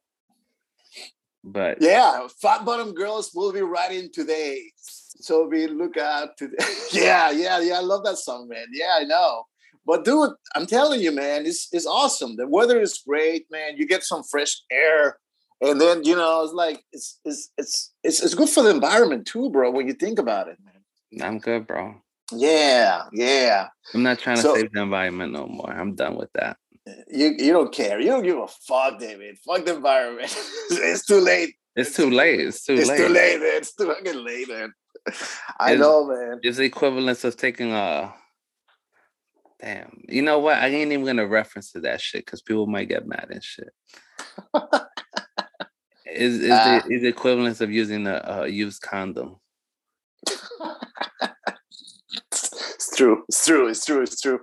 But 1.42 1.78
Yeah, 1.80 2.26
fat 2.42 2.64
bottom 2.64 2.92
girls 2.92 3.30
will 3.32 3.52
be 3.52 3.62
riding 3.62 4.10
today. 4.12 4.72
So 4.76 5.46
we 5.46 5.66
look 5.66 5.96
out 5.96 6.36
to 6.38 6.50
yeah, 6.92 7.30
yeah, 7.30 7.60
yeah. 7.60 7.78
I 7.78 7.80
love 7.80 8.04
that 8.04 8.18
song, 8.18 8.48
man. 8.48 8.66
Yeah, 8.72 8.98
I 9.00 9.04
know. 9.04 9.44
But 9.86 10.04
dude, 10.04 10.30
I'm 10.54 10.66
telling 10.66 11.00
you, 11.00 11.12
man, 11.12 11.46
it's 11.46 11.68
it's 11.72 11.86
awesome. 11.86 12.36
The 12.36 12.46
weather 12.48 12.80
is 12.80 13.00
great, 13.06 13.46
man. 13.50 13.76
You 13.76 13.86
get 13.86 14.02
some 14.02 14.22
fresh 14.24 14.60
air. 14.70 15.18
And 15.62 15.80
then, 15.80 16.04
you 16.04 16.14
know, 16.14 16.44
it's 16.44 16.52
like 16.52 16.82
it's 16.92 17.18
it's 17.24 17.50
it's 17.56 17.92
it's, 18.02 18.22
it's 18.22 18.34
good 18.34 18.48
for 18.50 18.62
the 18.62 18.70
environment 18.70 19.26
too, 19.26 19.48
bro, 19.50 19.70
when 19.70 19.86
you 19.86 19.94
think 19.94 20.18
about 20.18 20.48
it, 20.48 20.58
man. 20.62 21.22
I'm 21.26 21.38
good, 21.38 21.66
bro. 21.66 21.94
Yeah, 22.32 23.04
yeah. 23.12 23.68
I'm 23.94 24.02
not 24.02 24.18
trying 24.18 24.36
to 24.36 24.42
So- 24.42 24.54
save 24.54 24.72
the 24.72 24.82
environment 24.82 25.32
no 25.32 25.46
more. 25.46 25.70
I'm 25.72 25.94
done 25.94 26.16
with 26.16 26.30
that. 26.34 26.56
You 27.08 27.34
you 27.38 27.52
don't 27.52 27.72
care. 27.72 27.98
You 28.00 28.08
don't 28.10 28.22
give 28.22 28.38
a 28.38 28.46
fuck, 28.48 28.98
David. 28.98 29.38
Fuck 29.46 29.64
the 29.64 29.76
environment. 29.76 30.30
it's 30.70 31.04
too 31.06 31.20
late. 31.20 31.54
It's 31.74 31.94
too 31.96 32.10
late. 32.10 32.40
It's 32.40 32.64
too 32.64 32.74
it's 32.74 32.88
late. 32.88 32.98
too 32.98 33.08
late, 33.08 33.40
man. 33.40 33.50
It's 33.54 33.74
too 33.74 33.86
fucking 33.86 34.24
late, 34.24 34.48
man. 34.48 34.72
I 35.58 35.72
It's- 35.72 35.80
know, 35.80 36.06
man. 36.06 36.40
It's 36.42 36.58
the 36.58 36.64
equivalence 36.64 37.24
of 37.24 37.36
taking 37.36 37.72
a. 37.72 38.12
Damn. 39.60 40.02
You 40.08 40.22
know 40.22 40.38
what? 40.38 40.58
I 40.58 40.68
ain't 40.68 40.92
even 40.92 41.06
gonna 41.06 41.26
reference 41.26 41.72
to 41.72 41.80
that 41.80 42.00
shit 42.00 42.24
because 42.24 42.42
people 42.42 42.66
might 42.66 42.88
get 42.88 43.06
mad 43.06 43.28
and 43.30 43.42
shit. 43.42 43.70
is 46.06 46.40
is 46.40 46.50
Ah. 46.50 46.82
the 46.86 46.94
is 46.94 47.02
the 47.02 47.08
equivalence 47.08 47.60
of 47.60 47.70
using 47.70 48.06
a, 48.06 48.22
a 48.24 48.46
used 48.48 48.82
condom? 48.82 49.36
it's 52.30 52.96
true. 52.96 53.24
It's 53.28 53.46
true. 53.46 53.68
It's 53.68 53.84
true. 53.84 54.02
It's 54.02 54.20
true. 54.20 54.40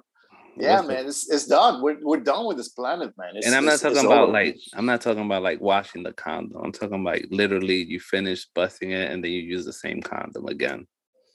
Yeah, 0.57 0.77
What's 0.77 0.87
man. 0.87 1.07
It's 1.07 1.29
it's 1.31 1.47
done. 1.47 1.81
We're 1.81 1.97
we're 2.01 2.19
done 2.19 2.45
with 2.45 2.57
this 2.57 2.69
planet, 2.69 3.13
man. 3.17 3.35
It's, 3.35 3.45
and 3.47 3.55
I'm 3.55 3.65
not 3.65 3.79
talking 3.79 4.05
about 4.05 4.23
over. 4.25 4.33
like 4.33 4.57
I'm 4.73 4.85
not 4.85 5.01
talking 5.01 5.25
about 5.25 5.41
like 5.41 5.59
washing 5.61 6.03
the 6.03 6.13
condom. 6.13 6.61
I'm 6.63 6.71
talking 6.71 7.01
about 7.01 7.19
literally 7.31 7.83
you 7.83 7.99
finish 7.99 8.47
busting 8.53 8.91
it 8.91 9.11
and 9.11 9.23
then 9.23 9.31
you 9.31 9.41
use 9.41 9.65
the 9.65 9.73
same 9.73 10.01
condom 10.01 10.47
again. 10.47 10.85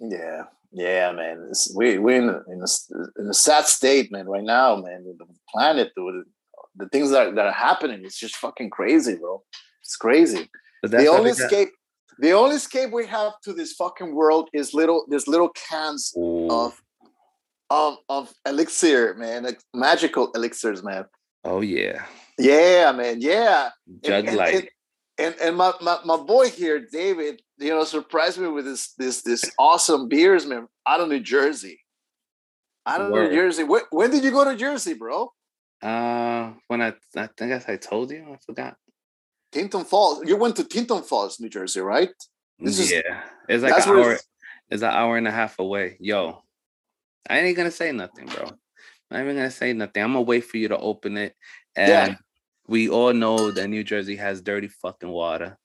Yeah, 0.00 0.44
yeah, 0.72 1.12
man. 1.12 1.46
It's, 1.50 1.74
we 1.74 1.98
we're 1.98 2.18
in 2.22 2.28
a, 2.28 2.42
in, 2.52 2.62
a, 2.62 3.20
in 3.20 3.28
a 3.28 3.34
sad 3.34 3.66
state, 3.66 4.12
man. 4.12 4.26
Right 4.26 4.44
now, 4.44 4.76
man. 4.76 5.04
The 5.18 5.24
planet, 5.52 5.92
dude. 5.96 6.24
The 6.76 6.88
things 6.88 7.10
that, 7.10 7.34
that 7.34 7.46
are 7.46 7.52
happening, 7.52 8.04
it's 8.04 8.18
just 8.18 8.36
fucking 8.36 8.70
crazy, 8.70 9.16
bro. 9.16 9.42
It's 9.82 9.96
crazy. 9.96 10.48
But 10.82 10.92
the 10.92 11.08
only 11.08 11.10
what 11.10 11.22
we 11.22 11.30
got- 11.30 11.40
escape, 11.40 11.68
the 12.20 12.32
only 12.32 12.56
escape 12.56 12.92
we 12.92 13.06
have 13.06 13.32
to 13.44 13.52
this 13.52 13.72
fucking 13.72 14.14
world 14.14 14.48
is 14.52 14.74
little. 14.74 15.04
There's 15.08 15.26
little 15.26 15.50
cans 15.50 16.12
Ooh. 16.16 16.48
of 16.50 16.80
of 17.70 17.96
of 18.08 18.32
elixir, 18.46 19.14
man. 19.14 19.44
Like 19.44 19.60
magical 19.74 20.30
elixirs, 20.32 20.82
man. 20.84 21.06
Oh 21.44 21.60
yeah, 21.60 22.04
Yeah, 22.38 22.92
man. 22.92 23.20
Yeah. 23.20 23.70
jug 24.04 24.26
and, 24.26 24.36
light. 24.36 24.54
And, 24.54 24.68
and, 25.18 25.34
and 25.40 25.56
my, 25.56 25.72
my, 25.80 25.98
my 26.04 26.16
boy 26.16 26.50
here, 26.50 26.86
David, 26.92 27.40
you 27.58 27.70
know, 27.70 27.84
surprised 27.84 28.38
me 28.38 28.48
with 28.48 28.64
this 28.64 28.92
this 28.94 29.22
this 29.22 29.44
awesome 29.58 30.08
beers, 30.08 30.46
man, 30.46 30.66
out 30.86 31.00
of 31.00 31.08
New 31.08 31.20
Jersey. 31.20 31.80
Out 32.86 33.00
of 33.02 33.10
New 33.10 33.30
Jersey. 33.30 33.64
When, 33.64 33.82
when 33.90 34.10
did 34.10 34.24
you 34.24 34.30
go 34.30 34.44
to 34.44 34.56
Jersey, 34.56 34.94
bro? 34.94 35.32
Uh, 35.82 36.52
when 36.68 36.80
I 36.82 36.94
I 37.16 37.28
think 37.36 37.68
I 37.68 37.76
told 37.76 38.10
you, 38.10 38.24
I 38.32 38.36
forgot. 38.44 38.76
Tinton 39.52 39.84
Falls. 39.84 40.22
You 40.26 40.36
went 40.36 40.56
to 40.56 40.64
Tinton 40.64 41.02
Falls, 41.02 41.38
New 41.40 41.48
Jersey, 41.48 41.80
right? 41.80 42.10
This 42.58 42.78
is- 42.78 42.90
yeah, 42.92 43.22
it's 43.48 43.62
like 43.62 43.74
an 43.86 43.88
hour. 43.88 44.00
it's- 44.12 44.24
It's 44.70 44.82
an 44.82 44.90
hour 44.90 45.16
and 45.16 45.26
a 45.26 45.30
half 45.30 45.58
away. 45.58 45.96
Yo, 46.00 46.42
I 47.30 47.38
ain't 47.38 47.56
gonna 47.56 47.70
say 47.70 47.90
nothing, 47.92 48.26
bro. 48.26 48.50
I'm 49.10 49.22
even 49.22 49.36
gonna 49.36 49.50
say 49.50 49.72
nothing. 49.72 50.02
I'm 50.02 50.12
gonna 50.12 50.22
wait 50.22 50.44
for 50.44 50.58
you 50.58 50.68
to 50.68 50.76
open 50.76 51.16
it. 51.16 51.34
And 51.76 51.88
Yeah. 52.12 52.14
we 52.66 52.90
all 52.90 53.14
know 53.14 53.50
that 53.50 53.68
New 53.68 53.82
Jersey 53.84 54.16
has 54.16 54.42
dirty 54.42 54.68
fucking 54.68 55.08
water. 55.08 55.56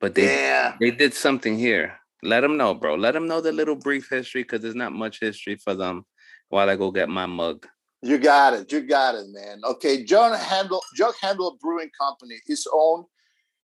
But 0.00 0.14
they 0.14 0.24
yeah. 0.24 0.76
they 0.80 0.90
did 0.90 1.14
something 1.14 1.58
here. 1.58 1.98
Let 2.22 2.40
them 2.40 2.56
know, 2.56 2.74
bro. 2.74 2.94
Let 2.94 3.14
them 3.14 3.26
know 3.26 3.40
the 3.40 3.52
little 3.52 3.76
brief 3.76 4.08
history 4.10 4.42
because 4.42 4.62
there's 4.62 4.74
not 4.74 4.92
much 4.92 5.20
history 5.20 5.56
for 5.56 5.74
them. 5.74 6.04
While 6.48 6.70
I 6.70 6.76
go 6.76 6.90
get 6.90 7.08
my 7.08 7.26
mug. 7.26 7.66
You 8.00 8.18
got 8.18 8.54
it. 8.54 8.72
You 8.72 8.80
got 8.80 9.16
it, 9.16 9.26
man. 9.28 9.60
Okay, 9.64 10.04
John 10.04 10.32
Handle, 10.32 10.80
Jug 10.96 11.14
Handle 11.20 11.58
Brewing 11.60 11.90
Company 12.00 12.36
is 12.46 12.66
owned 12.72 13.04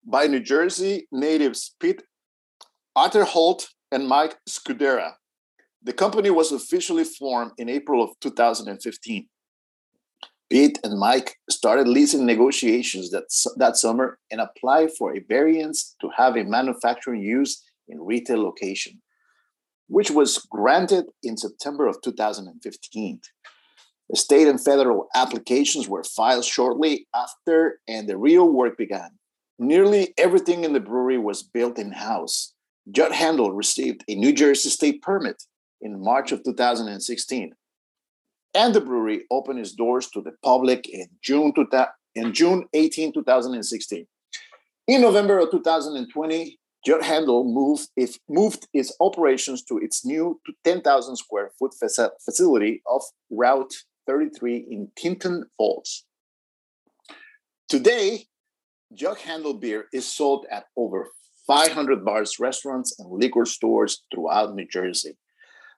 by 0.06 0.28
New 0.28 0.40
Jersey 0.40 1.08
natives 1.12 1.76
Pete 1.80 2.02
Arthur 2.96 3.24
Holt 3.24 3.70
and 3.92 4.08
Mike 4.08 4.38
Scudera. 4.50 5.14
The 5.84 5.94
company 5.94 6.30
was 6.30 6.52
officially 6.52 7.04
formed 7.04 7.52
in 7.58 7.70
April 7.70 8.04
of 8.04 8.12
2015. 8.22 9.28
Pete 10.52 10.80
and 10.84 11.00
Mike 11.00 11.38
started 11.50 11.88
leasing 11.88 12.26
negotiations 12.26 13.10
that, 13.12 13.24
that 13.56 13.78
summer 13.78 14.20
and 14.30 14.42
applied 14.42 14.92
for 14.92 15.16
a 15.16 15.22
variance 15.30 15.96
to 16.02 16.10
have 16.18 16.36
a 16.36 16.44
manufacturing 16.44 17.22
use 17.22 17.64
in 17.88 18.02
retail 18.02 18.44
location, 18.44 19.02
which 19.88 20.12
was 20.12 20.46
granted 20.52 21.06
in 21.24 21.38
September 21.38 21.88
of 21.88 22.02
2015. 22.02 23.22
The 24.10 24.18
state 24.18 24.50
and 24.50 24.62
federal 24.62 25.08
applications 25.16 25.88
were 25.88 26.04
filed 26.04 26.44
shortly 26.44 27.08
after, 27.16 27.80
and 27.88 28.10
the 28.10 28.18
real 28.18 28.50
work 28.52 28.78
began. 28.78 29.12
Nearly 29.58 30.14
everything 30.18 30.66
in 30.66 30.74
the 30.74 30.82
brewery 30.82 31.18
was 31.18 31.44
built 31.44 31.80
in 31.80 31.94
house. 31.94 32.54
Jug 32.92 33.14
Handle 33.14 33.54
received 33.54 34.04
a 34.10 34.16
New 34.16 34.34
Jersey 34.34 34.68
state 34.68 35.02
permit 35.02 35.44
in 35.80 36.04
March 36.04 36.34
of 36.34 36.44
2016, 36.44 37.54
and 38.54 38.74
the 38.74 38.82
brewery 38.82 39.26
opened 39.32 39.60
its 39.60 39.74
doors 39.74 40.10
to 40.10 40.22
the 40.22 40.34
public 40.44 40.88
in 40.90 41.08
June, 41.22 41.54
to 41.54 41.66
in 42.16 42.34
June 42.34 42.66
18, 42.74 43.14
2016. 43.14 44.08
In 44.88 45.02
November 45.02 45.40
of 45.40 45.52
2020, 45.52 46.60
Jug 46.86 47.04
Handle 47.04 47.44
moved 47.44 47.90
its, 47.96 48.20
moved 48.28 48.68
its 48.74 48.96
operations 49.00 49.64
to 49.64 49.78
its 49.78 50.04
new 50.04 50.40
10,000 50.64 51.16
square 51.16 51.52
foot 51.60 51.74
faci- 51.82 52.10
facility 52.26 52.82
of 52.88 53.04
Route 53.30 53.74
33 54.08 54.68
in 54.70 54.92
Tinton 54.98 55.46
Falls. 55.58 56.06
Today, 57.70 58.26
Jug 58.94 59.20
Handle 59.20 59.54
beer 59.54 59.86
is 59.94 60.06
sold 60.06 60.46
at 60.52 60.66
over 60.76 61.08
500 61.48 62.04
bars, 62.04 62.40
restaurants, 62.40 63.00
and 63.00 63.12
liquor 63.12 63.46
stores 63.46 64.04
throughout 64.14 64.56
New 64.56 64.68
Jersey. 64.68 65.18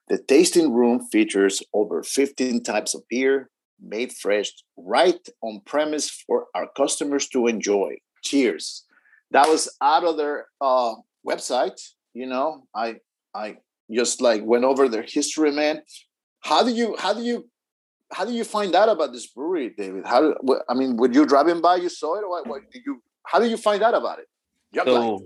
The 0.08 0.18
tasting 0.18 0.72
room 0.72 1.06
features 1.10 1.62
over 1.72 2.02
15 2.02 2.62
types 2.62 2.94
of 2.94 3.02
beer, 3.08 3.50
made 3.80 4.12
fresh, 4.12 4.52
right 4.76 5.18
on 5.42 5.60
premise 5.64 6.10
for 6.10 6.46
our 6.54 6.68
customers 6.76 7.28
to 7.28 7.46
enjoy. 7.46 7.96
Cheers. 8.22 8.84
That 9.30 9.48
was 9.48 9.74
out 9.80 10.04
of 10.04 10.16
their 10.16 10.46
uh, 10.60 10.94
website. 11.26 11.80
You 12.12 12.26
know, 12.26 12.66
I 12.74 12.96
I 13.34 13.56
just 13.90 14.20
like 14.20 14.42
went 14.44 14.64
over 14.64 14.88
their 14.88 15.02
history, 15.02 15.50
man. 15.50 15.82
How 16.40 16.62
do 16.62 16.70
you 16.70 16.96
how 16.98 17.14
do 17.14 17.22
you 17.22 17.48
how 18.12 18.24
do 18.24 18.32
you 18.32 18.44
find 18.44 18.74
out 18.74 18.88
about 18.88 19.12
this 19.12 19.26
brewery, 19.26 19.74
David? 19.76 20.06
How 20.06 20.20
do, 20.20 20.60
I 20.68 20.74
mean, 20.74 20.96
would 20.98 21.14
you 21.14 21.26
driving 21.26 21.60
by, 21.60 21.76
you 21.76 21.88
saw 21.88 22.16
it, 22.16 22.22
or 22.24 22.30
what, 22.30 22.46
what 22.46 22.70
did 22.70 22.82
you? 22.86 23.02
How 23.24 23.38
do 23.38 23.48
you 23.48 23.56
find 23.56 23.82
out 23.82 23.94
about 23.94 24.18
it? 24.20 24.26
Jug 24.74 24.86
so, 24.86 25.20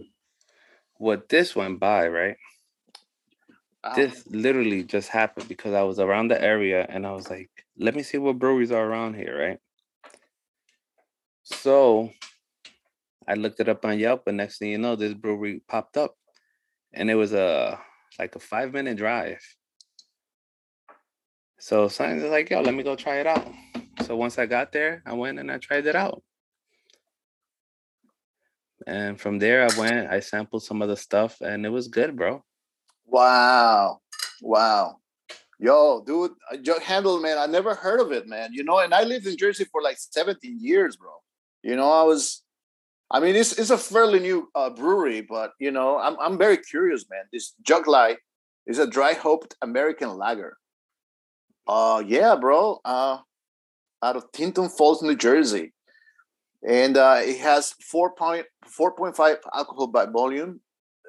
what 0.96 1.28
this 1.28 1.54
went 1.54 1.80
by, 1.80 2.08
right? 2.08 2.36
This 3.96 4.26
literally 4.28 4.82
just 4.82 5.08
happened 5.08 5.48
because 5.48 5.74
I 5.74 5.82
was 5.82 5.98
around 5.98 6.28
the 6.28 6.42
area 6.42 6.86
and 6.88 7.06
I 7.06 7.12
was 7.12 7.30
like, 7.30 7.50
let 7.78 7.94
me 7.94 8.02
see 8.02 8.18
what 8.18 8.38
breweries 8.38 8.72
are 8.72 8.84
around 8.84 9.14
here, 9.14 9.38
right? 9.38 9.58
So 11.42 12.10
I 13.26 13.34
looked 13.34 13.60
it 13.60 13.68
up 13.68 13.84
on 13.84 13.98
Yelp, 13.98 14.26
and 14.26 14.36
next 14.36 14.58
thing 14.58 14.70
you 14.70 14.78
know, 14.78 14.96
this 14.96 15.14
brewery 15.14 15.62
popped 15.68 15.96
up, 15.96 16.14
and 16.92 17.10
it 17.10 17.14
was 17.14 17.32
a 17.32 17.78
like 18.18 18.34
a 18.36 18.38
five 18.38 18.72
minute 18.72 18.96
drive. 18.96 19.40
So 21.58 21.88
something's 21.88 22.22
like, 22.24 22.50
yo, 22.50 22.60
let 22.60 22.74
me 22.74 22.82
go 22.82 22.96
try 22.96 23.16
it 23.16 23.26
out. 23.26 23.46
So 24.06 24.16
once 24.16 24.38
I 24.38 24.46
got 24.46 24.72
there, 24.72 25.02
I 25.04 25.12
went 25.12 25.38
and 25.38 25.50
I 25.50 25.58
tried 25.58 25.86
it 25.86 25.96
out. 25.96 26.22
And 28.86 29.20
from 29.20 29.38
there, 29.38 29.68
I 29.68 29.78
went, 29.78 30.10
I 30.10 30.20
sampled 30.20 30.62
some 30.62 30.80
of 30.80 30.88
the 30.88 30.96
stuff, 30.96 31.40
and 31.40 31.66
it 31.66 31.70
was 31.70 31.88
good, 31.88 32.16
bro. 32.16 32.44
Wow. 33.08 34.00
Wow. 34.42 34.96
Yo, 35.58 36.02
dude, 36.06 36.32
Jug 36.62 36.82
Handle, 36.82 37.20
man, 37.20 37.38
I 37.38 37.46
never 37.46 37.74
heard 37.74 38.00
of 38.00 38.12
it, 38.12 38.28
man. 38.28 38.50
You 38.52 38.62
know, 38.62 38.78
and 38.78 38.94
I 38.94 39.02
lived 39.02 39.26
in 39.26 39.36
Jersey 39.36 39.64
for 39.64 39.82
like 39.82 39.96
17 39.98 40.58
years, 40.60 40.96
bro. 40.96 41.10
You 41.62 41.74
know, 41.74 41.90
I 41.90 42.04
was, 42.04 42.44
I 43.10 43.18
mean, 43.18 43.34
it's, 43.34 43.58
it's 43.58 43.70
a 43.70 43.78
fairly 43.78 44.20
new 44.20 44.48
uh, 44.54 44.70
brewery, 44.70 45.22
but, 45.22 45.52
you 45.58 45.70
know, 45.72 45.98
I'm, 45.98 46.16
I'm 46.20 46.38
very 46.38 46.58
curious, 46.58 47.06
man. 47.10 47.24
This 47.32 47.54
Jug 47.62 47.88
Light 47.88 48.18
is 48.66 48.78
a 48.78 48.86
dry 48.86 49.14
hopped 49.14 49.56
American 49.62 50.16
lager. 50.16 50.56
Uh, 51.66 52.02
yeah, 52.06 52.36
bro. 52.36 52.78
Uh, 52.84 53.18
out 54.02 54.16
of 54.16 54.30
Tinton 54.32 54.68
Falls, 54.68 55.02
New 55.02 55.16
Jersey. 55.16 55.72
And 56.66 56.96
uh, 56.96 57.20
it 57.20 57.38
has 57.38 57.74
4.4.5 57.92 59.36
alcohol 59.54 59.86
by 59.88 60.06
volume. 60.06 60.60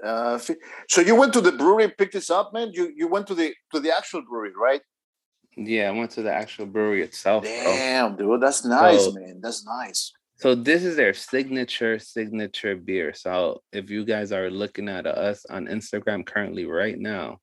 Uh, 0.03 0.39
so 0.87 1.01
you 1.01 1.15
went 1.15 1.33
to 1.33 1.41
the 1.41 1.51
brewery, 1.51 1.89
picked 1.89 2.13
this 2.13 2.29
up, 2.29 2.53
man. 2.53 2.71
You 2.73 2.91
you 2.95 3.07
went 3.07 3.27
to 3.27 3.35
the 3.35 3.53
to 3.73 3.79
the 3.79 3.95
actual 3.95 4.21
brewery, 4.21 4.53
right? 4.55 4.81
Yeah, 5.57 5.89
I 5.89 5.91
went 5.91 6.11
to 6.11 6.21
the 6.21 6.31
actual 6.31 6.67
brewery 6.67 7.01
itself. 7.01 7.43
Damn, 7.43 8.15
bro. 8.15 8.33
dude, 8.33 8.41
that's 8.41 8.63
nice, 8.63 9.05
so, 9.05 9.11
man. 9.11 9.39
That's 9.41 9.65
nice. 9.65 10.13
So 10.37 10.55
this 10.55 10.85
is 10.85 10.95
their 10.95 11.13
signature 11.13 11.99
signature 11.99 12.75
beer. 12.75 13.13
So 13.13 13.61
if 13.73 13.89
you 13.89 14.05
guys 14.05 14.31
are 14.31 14.49
looking 14.49 14.87
at 14.87 15.05
us 15.05 15.45
on 15.49 15.67
Instagram 15.67 16.25
currently 16.25 16.65
right 16.65 16.97
now, 16.97 17.39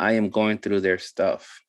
I 0.00 0.12
am 0.12 0.30
going 0.30 0.58
through 0.58 0.80
their 0.80 0.98
stuff. 0.98 1.60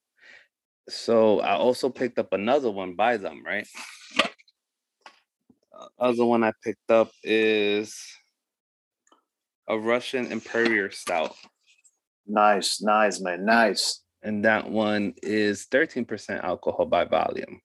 So 0.88 1.42
I 1.42 1.56
also 1.56 1.90
picked 1.90 2.20
up 2.20 2.32
another 2.32 2.72
one 2.72 2.96
by 2.96 3.18
them, 3.18 3.44
right? 3.46 3.68
Uh, 5.78 5.88
other 6.00 6.26
one 6.26 6.44
I 6.44 6.54
picked 6.64 6.90
up 6.90 7.12
is 7.22 8.00
a 9.68 9.78
Russian 9.78 10.32
Imperial 10.32 10.92
Stout. 10.92 11.36
Nice, 12.28 12.82
nice, 12.82 13.20
man, 13.20 13.46
nice. 13.46 14.02
And 14.24 14.46
that 14.46 14.70
one 14.70 15.14
is 15.22 15.68
13% 15.68 16.44
alcohol 16.44 16.86
by 16.86 17.06
volume. 17.06 17.62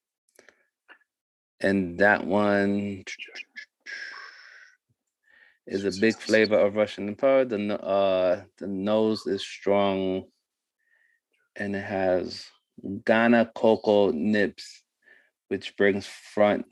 And 1.60 1.98
that 1.98 2.26
one 2.26 3.04
is 5.66 5.84
a 5.84 6.00
big 6.00 6.16
flavor 6.16 6.58
of 6.58 6.76
Russian 6.76 7.08
Imperial. 7.08 7.46
The 7.46 7.80
uh 7.82 8.42
the 8.58 8.66
nose 8.66 9.26
is 9.26 9.42
strong 9.42 10.24
and 11.56 11.76
it 11.76 11.84
has 11.84 12.46
Ghana 13.04 13.52
cocoa 13.54 14.10
nibs, 14.10 14.82
which 15.48 15.76
brings 15.76 16.06
front 16.06 16.66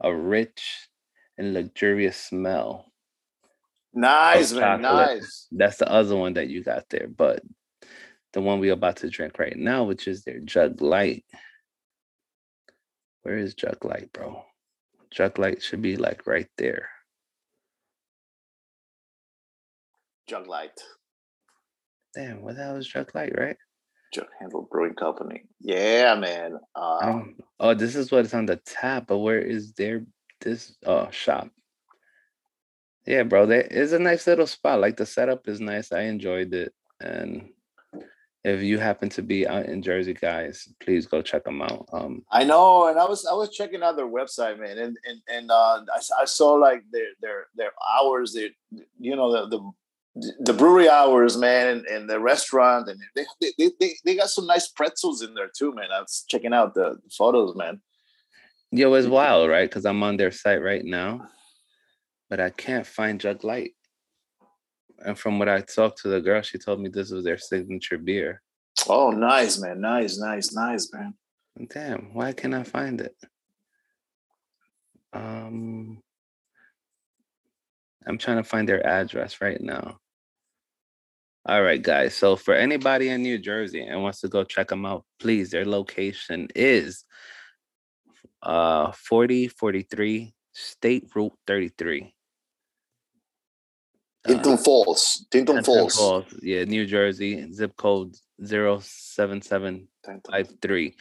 a 0.00 0.14
rich 0.14 0.88
and 1.38 1.54
luxurious 1.54 2.16
smell. 2.16 2.91
Nice, 3.94 4.52
man. 4.52 4.82
Nice. 4.82 5.48
That's 5.52 5.76
the 5.76 5.90
other 5.90 6.16
one 6.16 6.34
that 6.34 6.48
you 6.48 6.62
got 6.62 6.88
there. 6.88 7.08
But 7.08 7.42
the 8.32 8.40
one 8.40 8.60
we're 8.60 8.72
about 8.72 8.96
to 8.98 9.10
drink 9.10 9.38
right 9.38 9.56
now, 9.56 9.84
which 9.84 10.08
is 10.08 10.24
their 10.24 10.40
jug 10.40 10.80
light. 10.80 11.24
Where 13.22 13.38
is 13.38 13.54
jug 13.54 13.84
light, 13.84 14.12
bro? 14.12 14.42
Jug 15.10 15.38
light 15.38 15.62
should 15.62 15.82
be 15.82 15.96
like 15.96 16.26
right 16.26 16.48
there. 16.56 16.88
Jug 20.26 20.46
light. 20.48 20.80
Damn, 22.14 22.42
what 22.42 22.56
the 22.56 22.62
hell 22.62 22.76
is 22.76 22.86
jug 22.86 23.14
light, 23.14 23.34
right? 23.36 23.56
Jug 24.12 24.26
Handle 24.38 24.68
Brewing 24.70 24.94
Company. 24.94 25.44
Yeah, 25.60 26.14
man. 26.14 26.58
Um, 26.74 27.36
oh, 27.58 27.74
this 27.74 27.96
is 27.96 28.10
what's 28.10 28.34
on 28.34 28.46
the 28.46 28.56
tap, 28.56 29.06
but 29.06 29.18
where 29.18 29.40
is 29.40 29.72
their 29.72 30.04
this 30.40 30.74
oh 30.84 31.08
shop? 31.10 31.48
Yeah, 33.06 33.24
bro, 33.24 33.46
there 33.46 33.62
is 33.62 33.92
a 33.92 33.98
nice 33.98 34.26
little 34.26 34.46
spot. 34.46 34.80
Like 34.80 34.96
the 34.96 35.06
setup 35.06 35.48
is 35.48 35.60
nice. 35.60 35.92
I 35.92 36.02
enjoyed 36.02 36.54
it, 36.54 36.72
and 37.00 37.48
if 38.44 38.62
you 38.62 38.78
happen 38.78 39.08
to 39.10 39.22
be 39.22 39.46
out 39.46 39.66
in 39.66 39.82
Jersey, 39.82 40.14
guys, 40.14 40.68
please 40.80 41.06
go 41.06 41.22
check 41.22 41.44
them 41.44 41.62
out. 41.62 41.88
Um, 41.92 42.24
I 42.30 42.44
know, 42.44 42.88
and 42.88 42.98
I 42.98 43.04
was 43.04 43.26
I 43.26 43.34
was 43.34 43.50
checking 43.50 43.82
out 43.82 43.96
their 43.96 44.06
website, 44.06 44.58
man, 44.58 44.78
and 44.78 44.96
and 45.04 45.20
and 45.28 45.50
uh, 45.50 45.80
I, 45.92 46.22
I 46.22 46.24
saw 46.24 46.52
like 46.54 46.82
their 46.92 47.08
their 47.20 47.46
their 47.56 47.72
hours, 47.98 48.34
their 48.34 48.50
you 48.98 49.16
know 49.16 49.32
the 49.32 49.48
the 49.48 49.72
the 50.40 50.52
brewery 50.52 50.88
hours, 50.88 51.36
man, 51.36 51.68
and, 51.68 51.86
and 51.86 52.10
the 52.10 52.20
restaurant, 52.20 52.88
and 52.88 53.00
they, 53.14 53.52
they 53.58 53.70
they 53.80 53.94
they 54.04 54.16
got 54.16 54.28
some 54.28 54.46
nice 54.46 54.68
pretzels 54.68 55.22
in 55.22 55.34
there 55.34 55.50
too, 55.56 55.72
man. 55.74 55.88
I 55.92 56.00
was 56.00 56.24
checking 56.28 56.52
out 56.52 56.74
the 56.74 56.98
photos, 57.16 57.56
man. 57.56 57.80
Yo, 58.72 58.92
it's 58.94 59.06
wild, 59.06 59.50
right? 59.50 59.68
Because 59.68 59.84
I'm 59.84 60.02
on 60.02 60.16
their 60.16 60.32
site 60.32 60.62
right 60.62 60.84
now, 60.84 61.28
but 62.32 62.40
I 62.40 62.48
can't 62.48 62.86
find 62.86 63.20
Jug 63.20 63.44
Light. 63.44 63.74
And 65.04 65.18
from 65.18 65.38
what 65.38 65.50
I 65.50 65.60
talked 65.60 66.00
to 66.00 66.08
the 66.08 66.18
girl, 66.18 66.40
she 66.40 66.56
told 66.56 66.80
me 66.80 66.88
this 66.88 67.10
was 67.10 67.24
their 67.24 67.36
signature 67.36 67.98
beer. 67.98 68.40
Oh, 68.88 69.10
nice, 69.10 69.60
man. 69.60 69.82
Nice, 69.82 70.16
nice, 70.16 70.50
nice, 70.54 70.90
man. 70.94 71.12
Damn, 71.68 72.14
why 72.14 72.32
can't 72.32 72.54
I 72.54 72.62
find 72.62 73.02
it? 73.02 73.14
Um, 75.12 76.00
I'm 78.06 78.16
trying 78.16 78.38
to 78.38 78.44
find 78.44 78.66
their 78.66 78.86
address 78.86 79.42
right 79.42 79.60
now. 79.60 79.98
All 81.44 81.62
right, 81.62 81.82
guys. 81.82 82.14
So 82.14 82.36
for 82.36 82.54
anybody 82.54 83.10
in 83.10 83.20
New 83.20 83.36
Jersey 83.36 83.82
and 83.82 84.02
wants 84.02 84.22
to 84.22 84.28
go 84.28 84.42
check 84.42 84.68
them 84.68 84.86
out, 84.86 85.04
please, 85.20 85.50
their 85.50 85.66
location 85.66 86.48
is 86.54 87.04
uh 88.42 88.90
4043 88.92 90.32
State 90.52 91.10
Route 91.14 91.32
33. 91.46 92.14
Tinton 94.26 94.52
uh, 94.52 94.56
Falls. 94.56 95.26
Tinton 95.30 95.62
Falls. 95.64 95.96
Falls. 95.96 96.24
Yeah, 96.42 96.64
New 96.64 96.86
Jersey. 96.86 97.52
Zip 97.52 97.76
code 97.76 98.16
07753. 98.44 100.96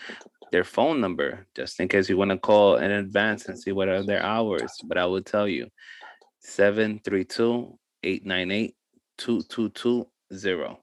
Their 0.52 0.64
phone 0.64 1.00
number, 1.00 1.46
just 1.56 1.80
in 1.80 1.88
case 1.88 2.10
you 2.10 2.18
want 2.18 2.32
to 2.32 2.38
call 2.38 2.78
in 2.78 2.90
advance 2.92 3.46
and 3.46 3.58
see 3.58 3.72
what 3.72 3.88
are 3.88 4.04
their 4.04 4.22
hours. 4.22 4.74
But 4.84 4.98
I 4.98 5.06
will 5.06 5.22
tell 5.22 5.48
you 5.48 5.70
732 6.40 7.78
898 8.04 8.76
2220. 9.18 10.78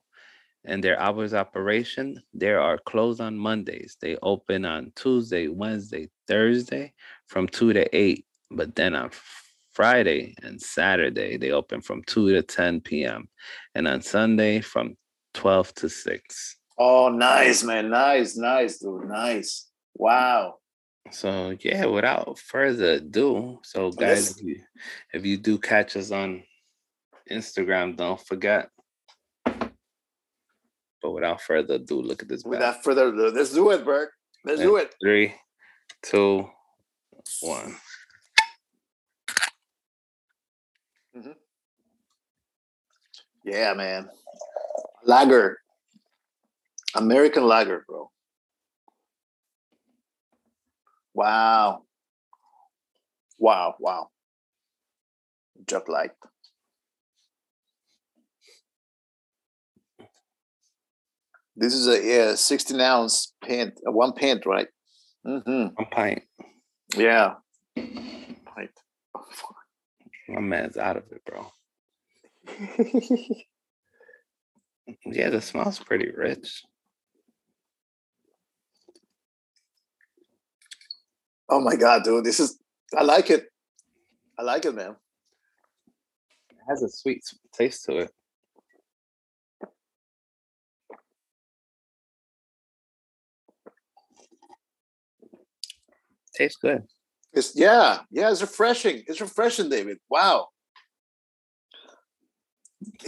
And 0.65 0.83
their 0.83 0.99
hours 0.99 1.33
operation, 1.33 2.21
they 2.33 2.51
are 2.51 2.77
closed 2.77 3.21
on 3.21 3.37
Mondays. 3.37 3.95
They 4.01 4.17
open 4.21 4.65
on 4.65 4.91
Tuesday, 4.95 5.47
Wednesday, 5.47 6.09
Thursday 6.27 6.93
from 7.27 7.47
2 7.47 7.71
to 7.73 7.95
8. 7.95 8.25
But 8.51 8.75
then 8.75 8.95
on 8.95 9.11
Friday 9.79 10.35
and 10.43 10.61
Saturday, 10.61 11.37
they 11.37 11.51
open 11.51 11.79
from 11.79 12.03
2 12.03 12.33
to 12.33 12.41
10 12.41 12.81
p.m. 12.81 13.29
And 13.73 13.87
on 13.87 14.01
Sunday 14.01 14.59
from 14.59 14.97
12 15.35 15.73
to 15.75 15.87
6. 15.87 16.57
Oh, 16.77 17.07
nice, 17.07 17.63
man. 17.63 17.89
Nice, 17.89 18.35
nice, 18.35 18.79
dude. 18.79 19.07
Nice. 19.07 19.69
Wow. 19.95 20.55
So 21.11 21.55
yeah, 21.61 21.85
without 21.85 22.37
further 22.39 22.95
ado, 22.95 23.59
so 23.63 23.89
guys, 23.91 24.31
if 24.31 24.43
you, 24.43 24.61
if 25.13 25.25
you 25.25 25.37
do 25.37 25.57
catch 25.57 25.95
us 25.95 26.11
on 26.11 26.43
Instagram, 27.31 27.95
don't 27.95 28.19
forget. 28.19 28.67
But 29.45 29.71
without 31.01 31.41
further 31.41 31.75
ado, 31.75 32.01
look 32.01 32.21
at 32.21 32.27
this. 32.27 32.43
Without 32.43 32.83
further 32.83 33.07
ado, 33.07 33.31
let's 33.33 33.53
do 33.53 33.69
it, 33.69 33.85
Bert. 33.85 34.09
Let's 34.43 34.59
and 34.59 34.67
do 34.67 34.75
it. 34.75 34.93
Three, 35.01 35.35
two, 36.03 36.49
one. 37.39 37.77
Yeah, 43.49 43.73
man. 43.73 44.07
Lager. 45.03 45.57
American 46.95 47.43
lager, 47.47 47.83
bro. 47.87 48.11
Wow. 51.15 51.81
Wow, 53.39 53.73
wow. 53.79 54.09
Just 55.65 55.89
light. 55.89 56.11
This 61.55 61.73
is 61.73 61.87
a 61.87 62.05
yeah, 62.05 62.35
16 62.35 62.79
ounce 62.79 63.33
pint, 63.43 63.73
uh, 63.85 63.91
one 63.91 64.13
pint, 64.13 64.45
right? 64.45 64.67
Mm-hmm. 65.25 65.73
One 65.73 65.87
pint. 65.91 66.21
Yeah. 66.95 67.33
Pint. 67.75 68.71
My 70.29 70.39
man's 70.39 70.77
out 70.77 70.97
of 70.97 71.03
it, 71.11 71.25
bro. 71.25 71.51
yeah, 75.05 75.29
the 75.29 75.41
smell's 75.41 75.79
pretty 75.79 76.09
rich. 76.15 76.63
Oh 81.49 81.59
my 81.59 81.75
god, 81.75 82.03
dude. 82.03 82.23
This 82.23 82.39
is 82.39 82.59
I 82.95 83.03
like 83.03 83.29
it. 83.29 83.47
I 84.37 84.43
like 84.43 84.65
it, 84.65 84.73
man. 84.75 84.95
It 86.49 86.57
has 86.67 86.83
a 86.83 86.89
sweet 86.89 87.23
taste 87.53 87.85
to 87.85 87.97
it. 87.97 88.11
Tastes 96.33 96.57
good. 96.61 96.83
It's 97.33 97.55
yeah, 97.55 97.99
yeah, 98.11 98.31
it's 98.31 98.41
refreshing. 98.41 99.03
It's 99.07 99.21
refreshing, 99.21 99.69
David. 99.69 99.97
Wow. 100.09 100.47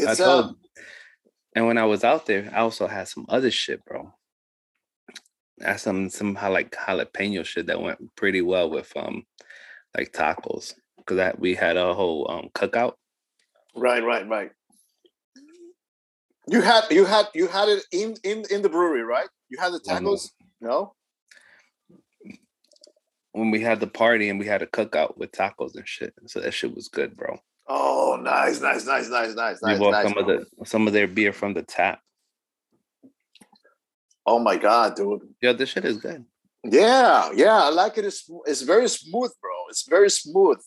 I 0.08 0.16
told, 0.16 0.46
um 0.46 0.58
and 1.56 1.68
when 1.68 1.78
I 1.78 1.86
was 1.86 2.04
out 2.04 2.26
there, 2.26 2.50
I 2.54 2.60
also 2.60 2.88
had 2.88 3.08
some 3.08 3.26
other 3.28 3.52
shit, 3.52 3.84
bro. 3.86 4.14
I 5.64 5.72
had 5.72 5.80
some 5.80 6.10
some 6.10 6.34
like 6.34 6.72
jalapeno 6.72 7.46
shit 7.46 7.68
that 7.68 7.82
went 7.82 8.00
pretty 8.16 8.42
well 8.42 8.70
with 8.70 8.92
um 8.96 9.24
like 9.98 10.14
tacos 10.14 10.74
because 10.98 11.18
that 11.18 11.40
we 11.40 11.56
had 11.56 11.78
a 11.78 11.94
whole 11.94 12.30
um 12.32 12.50
cookout. 12.54 12.94
right, 13.76 14.04
right, 14.04 14.28
right. 14.28 14.52
You 16.48 16.62
had 16.62 16.86
you 16.90 17.06
had 17.06 17.28
you 17.34 17.48
had 17.48 17.70
it 17.70 17.84
in 17.92 18.16
in 18.24 18.44
in 18.50 18.62
the 18.62 18.70
brewery, 18.70 19.04
right? 19.04 19.28
You 19.50 19.60
had 19.60 19.74
the 19.74 19.80
tacos? 19.80 20.30
No? 20.60 20.94
when 23.34 23.52
we 23.52 23.62
had 23.62 23.80
the 23.80 23.88
party 23.88 24.30
and 24.30 24.40
we 24.40 24.46
had 24.46 24.62
a 24.62 24.68
cookout 24.68 25.18
with 25.18 25.32
tacos 25.32 25.76
and 25.76 25.88
shit. 25.88 26.14
So 26.28 26.40
that 26.42 26.54
shit 26.54 26.76
was 26.76 26.90
good, 26.90 27.16
bro. 27.16 27.40
Oh, 27.74 28.20
nice, 28.22 28.60
nice, 28.60 28.86
nice, 28.86 29.08
nice, 29.08 29.34
nice, 29.34 29.62
nice, 29.62 29.80
bought 29.80 29.92
nice. 29.92 30.08
some 30.10 30.18
of 30.18 30.26
the 30.28 30.66
some 30.66 30.88
of 30.88 30.94
their 30.94 31.08
beer 31.08 31.32
from 31.32 31.54
the 31.54 31.64
tap. 31.64 32.02
Oh 34.26 34.40
my 34.40 34.58
god, 34.58 34.96
dude. 34.98 35.22
Yeah, 35.42 35.54
this 35.54 35.70
shit 35.70 35.86
is 35.86 35.96
good. 35.96 36.26
Yeah, 36.66 37.32
yeah, 37.34 37.64
I 37.64 37.70
like 37.70 37.98
it. 37.98 38.04
It's, 38.04 38.30
it's 38.46 38.64
very 38.64 38.90
smooth, 38.90 39.32
bro. 39.42 39.56
It's 39.70 39.88
very 39.88 40.10
smooth. 40.10 40.60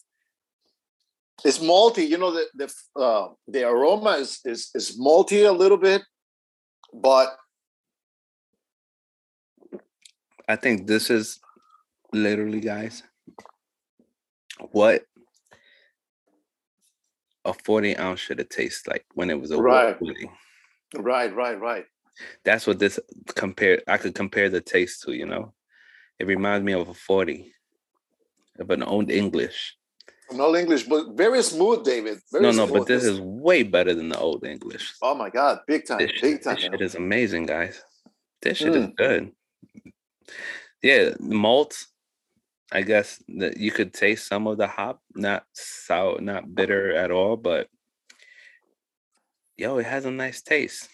It's 1.45 1.59
malty. 1.59 2.09
You 2.09 2.17
know 2.17 2.33
the 2.33 2.47
the 2.55 2.69
uh, 2.99 3.29
the 3.47 3.69
aroma 3.69 4.13
is 4.13 4.41
is 4.47 4.71
is 4.75 4.99
malty 4.99 5.47
a 5.47 5.53
little 5.53 5.77
bit, 5.77 6.03
but 6.95 7.37
I 10.49 10.57
think 10.57 10.87
this 10.87 11.11
is 11.11 11.39
literally, 12.15 12.61
guys, 12.61 13.03
what 14.73 15.05
a 17.45 17.53
40 17.53 17.97
ounce 17.97 18.21
should 18.21 18.39
have 18.39 18.49
tasted 18.49 18.91
like 18.91 19.05
when 19.15 19.31
it 19.31 19.41
was 19.41 19.51
a 19.51 19.61
Right. 19.61 19.97
right. 20.01 20.27
right, 20.97 21.35
right, 21.35 21.61
right. 21.61 21.85
That's 22.45 22.67
what 22.67 22.79
this 22.79 22.99
compare. 23.35 23.83
I 23.89 23.99
could 23.99 24.15
compare 24.15 24.49
the 24.49 24.61
taste 24.61 25.03
to. 25.03 25.13
You 25.13 25.27
know, 25.27 25.53
it 26.19 26.27
reminds 26.27 26.65
me 26.65 26.73
of 26.73 26.89
a 26.89 26.95
40 26.95 27.53
of 28.61 28.71
an 28.71 28.83
old 28.83 29.11
English. 29.11 29.77
No 30.33 30.55
English, 30.57 30.85
but 30.85 31.09
very 31.17 31.43
smooth, 31.43 31.85
David. 31.85 32.19
Very 32.33 32.45
no, 32.45 32.51
no, 32.53 32.67
smooth. 32.67 32.79
but 32.79 32.87
this 32.89 33.05
is 33.05 33.21
way 33.21 33.63
better 33.63 33.95
than 33.95 34.09
the 34.09 34.19
old 34.19 34.47
English. 34.47 34.95
Oh 35.03 35.15
my 35.15 35.29
god, 35.29 35.59
big 35.67 35.87
time, 35.87 35.99
This 35.99 36.13
big 36.13 36.21
shit, 36.37 36.43
time. 36.45 36.55
this 36.55 36.65
shit 36.65 36.81
is 36.81 36.95
amazing, 36.95 37.47
guys. 37.47 37.83
This 38.41 38.59
shit 38.59 38.75
is 38.75 38.87
Mm. 38.87 38.97
good. 38.97 39.33
Yeah, 40.83 41.11
the 41.11 41.35
malt. 41.35 41.85
I 42.73 42.83
guess 42.83 43.23
that 43.37 43.59
you 43.59 43.71
could 43.71 43.93
taste 43.93 44.27
some 44.27 44.47
of 44.47 44.59
the 44.59 44.67
hop, 44.67 45.01
not 45.15 45.45
sour, 45.53 46.21
not 46.21 46.55
bitter 46.55 46.95
at 46.95 47.11
all, 47.11 47.37
but 47.37 47.69
yo, 49.57 49.79
it 49.79 49.87
has 49.87 50.05
a 50.05 50.11
nice 50.11 50.43
taste. 50.43 50.89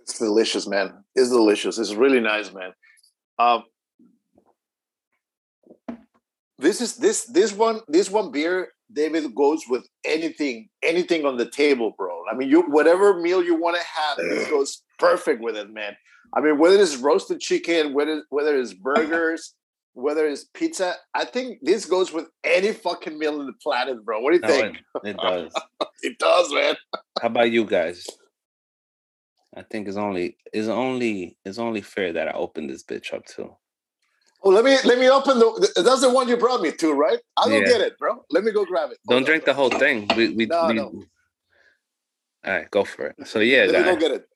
It's 0.00 0.18
delicious, 0.18 0.66
man. 0.66 1.04
It's 1.14 1.30
delicious. 1.30 1.78
It's 1.78 1.94
really 1.94 2.20
nice, 2.20 2.52
man. 2.52 2.72
Um, 3.38 3.64
this 6.58 6.80
is 6.80 6.96
this 6.96 7.24
this 7.24 7.52
one 7.52 7.80
this 7.88 8.10
one 8.10 8.30
beer, 8.30 8.68
David 8.92 9.34
goes 9.34 9.62
with 9.68 9.88
anything 10.04 10.68
anything 10.82 11.24
on 11.24 11.36
the 11.36 11.50
table, 11.50 11.94
bro. 11.96 12.22
I 12.30 12.36
mean, 12.36 12.48
you 12.48 12.62
whatever 12.62 13.20
meal 13.20 13.42
you 13.42 13.54
want 13.54 13.76
to 13.76 13.82
have, 13.82 14.18
this 14.18 14.48
goes 14.48 14.82
perfect 14.98 15.42
with 15.42 15.56
it, 15.56 15.70
man. 15.70 15.96
I 16.32 16.40
mean, 16.40 16.58
whether 16.58 16.76
it's 16.76 16.96
roasted 16.96 17.40
chicken, 17.40 17.92
whether 17.92 18.22
whether 18.30 18.56
it's 18.58 18.74
burgers, 18.74 19.54
whether 19.94 20.26
it's 20.26 20.44
pizza, 20.54 20.94
I 21.14 21.24
think 21.24 21.58
this 21.62 21.86
goes 21.86 22.12
with 22.12 22.26
any 22.44 22.72
fucking 22.72 23.18
meal 23.18 23.40
on 23.40 23.46
the 23.46 23.52
planet, 23.62 24.04
bro. 24.04 24.20
What 24.20 24.30
do 24.32 24.36
you 24.36 24.42
No, 24.42 24.48
think? 24.48 24.76
it, 25.04 25.08
it 25.10 25.16
does. 25.20 25.54
It 26.02 26.18
does, 26.18 26.52
man. 26.52 26.76
How 27.22 27.28
about 27.28 27.50
you 27.50 27.64
guys? 27.64 28.06
I 29.56 29.62
think 29.62 29.88
it's 29.88 29.96
only 29.96 30.36
it's 30.52 30.68
only 30.68 31.38
it's 31.46 31.58
only 31.58 31.80
fair 31.80 32.12
that 32.12 32.28
I 32.28 32.32
open 32.32 32.66
this 32.66 32.82
bitch 32.84 33.14
up 33.14 33.24
too. 33.24 33.56
Oh, 34.42 34.50
let 34.50 34.64
me 34.64 34.76
let 34.84 34.98
me 34.98 35.08
open 35.08 35.38
the. 35.38 35.72
That's 35.82 36.02
the 36.02 36.10
one 36.10 36.28
you 36.28 36.36
brought 36.36 36.60
me 36.60 36.72
to, 36.72 36.92
right? 36.92 37.18
I'll 37.38 37.48
go 37.48 37.60
Yeah. 37.60 37.68
get 37.68 37.80
it, 37.80 37.98
bro. 37.98 38.22
Let 38.30 38.44
me 38.44 38.52
go 38.52 38.66
grab 38.66 38.90
it. 38.90 38.98
Don't 39.08 39.18
Hold 39.18 39.26
drink 39.26 39.42
on, 39.44 39.46
the 39.46 39.54
whole 39.54 39.70
thing. 39.70 40.08
We 40.14 40.34
we, 40.34 40.46
No, 40.46 40.68
we 40.68 40.74
no. 40.74 40.84
all 40.84 42.52
right, 42.52 42.70
go 42.70 42.84
for 42.84 43.06
it. 43.06 43.26
So 43.26 43.38
yeah, 43.40 43.64
Let 43.64 43.78
me 43.78 43.84
go 43.84 43.96
get 43.96 44.10
it. 44.10 44.28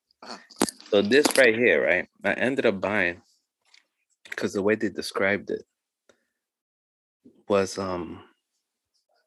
So 0.91 1.03
this 1.03 1.27
right 1.37 1.55
here, 1.55 1.85
right? 1.85 2.09
I 2.25 2.33
ended 2.33 2.65
up 2.65 2.81
buying 2.81 3.21
because 4.31 4.53
the 4.53 4.63
way 4.63 4.75
they 4.75 4.89
described 4.89 5.51
it 5.51 5.65
was 7.49 7.79
um 7.79 8.23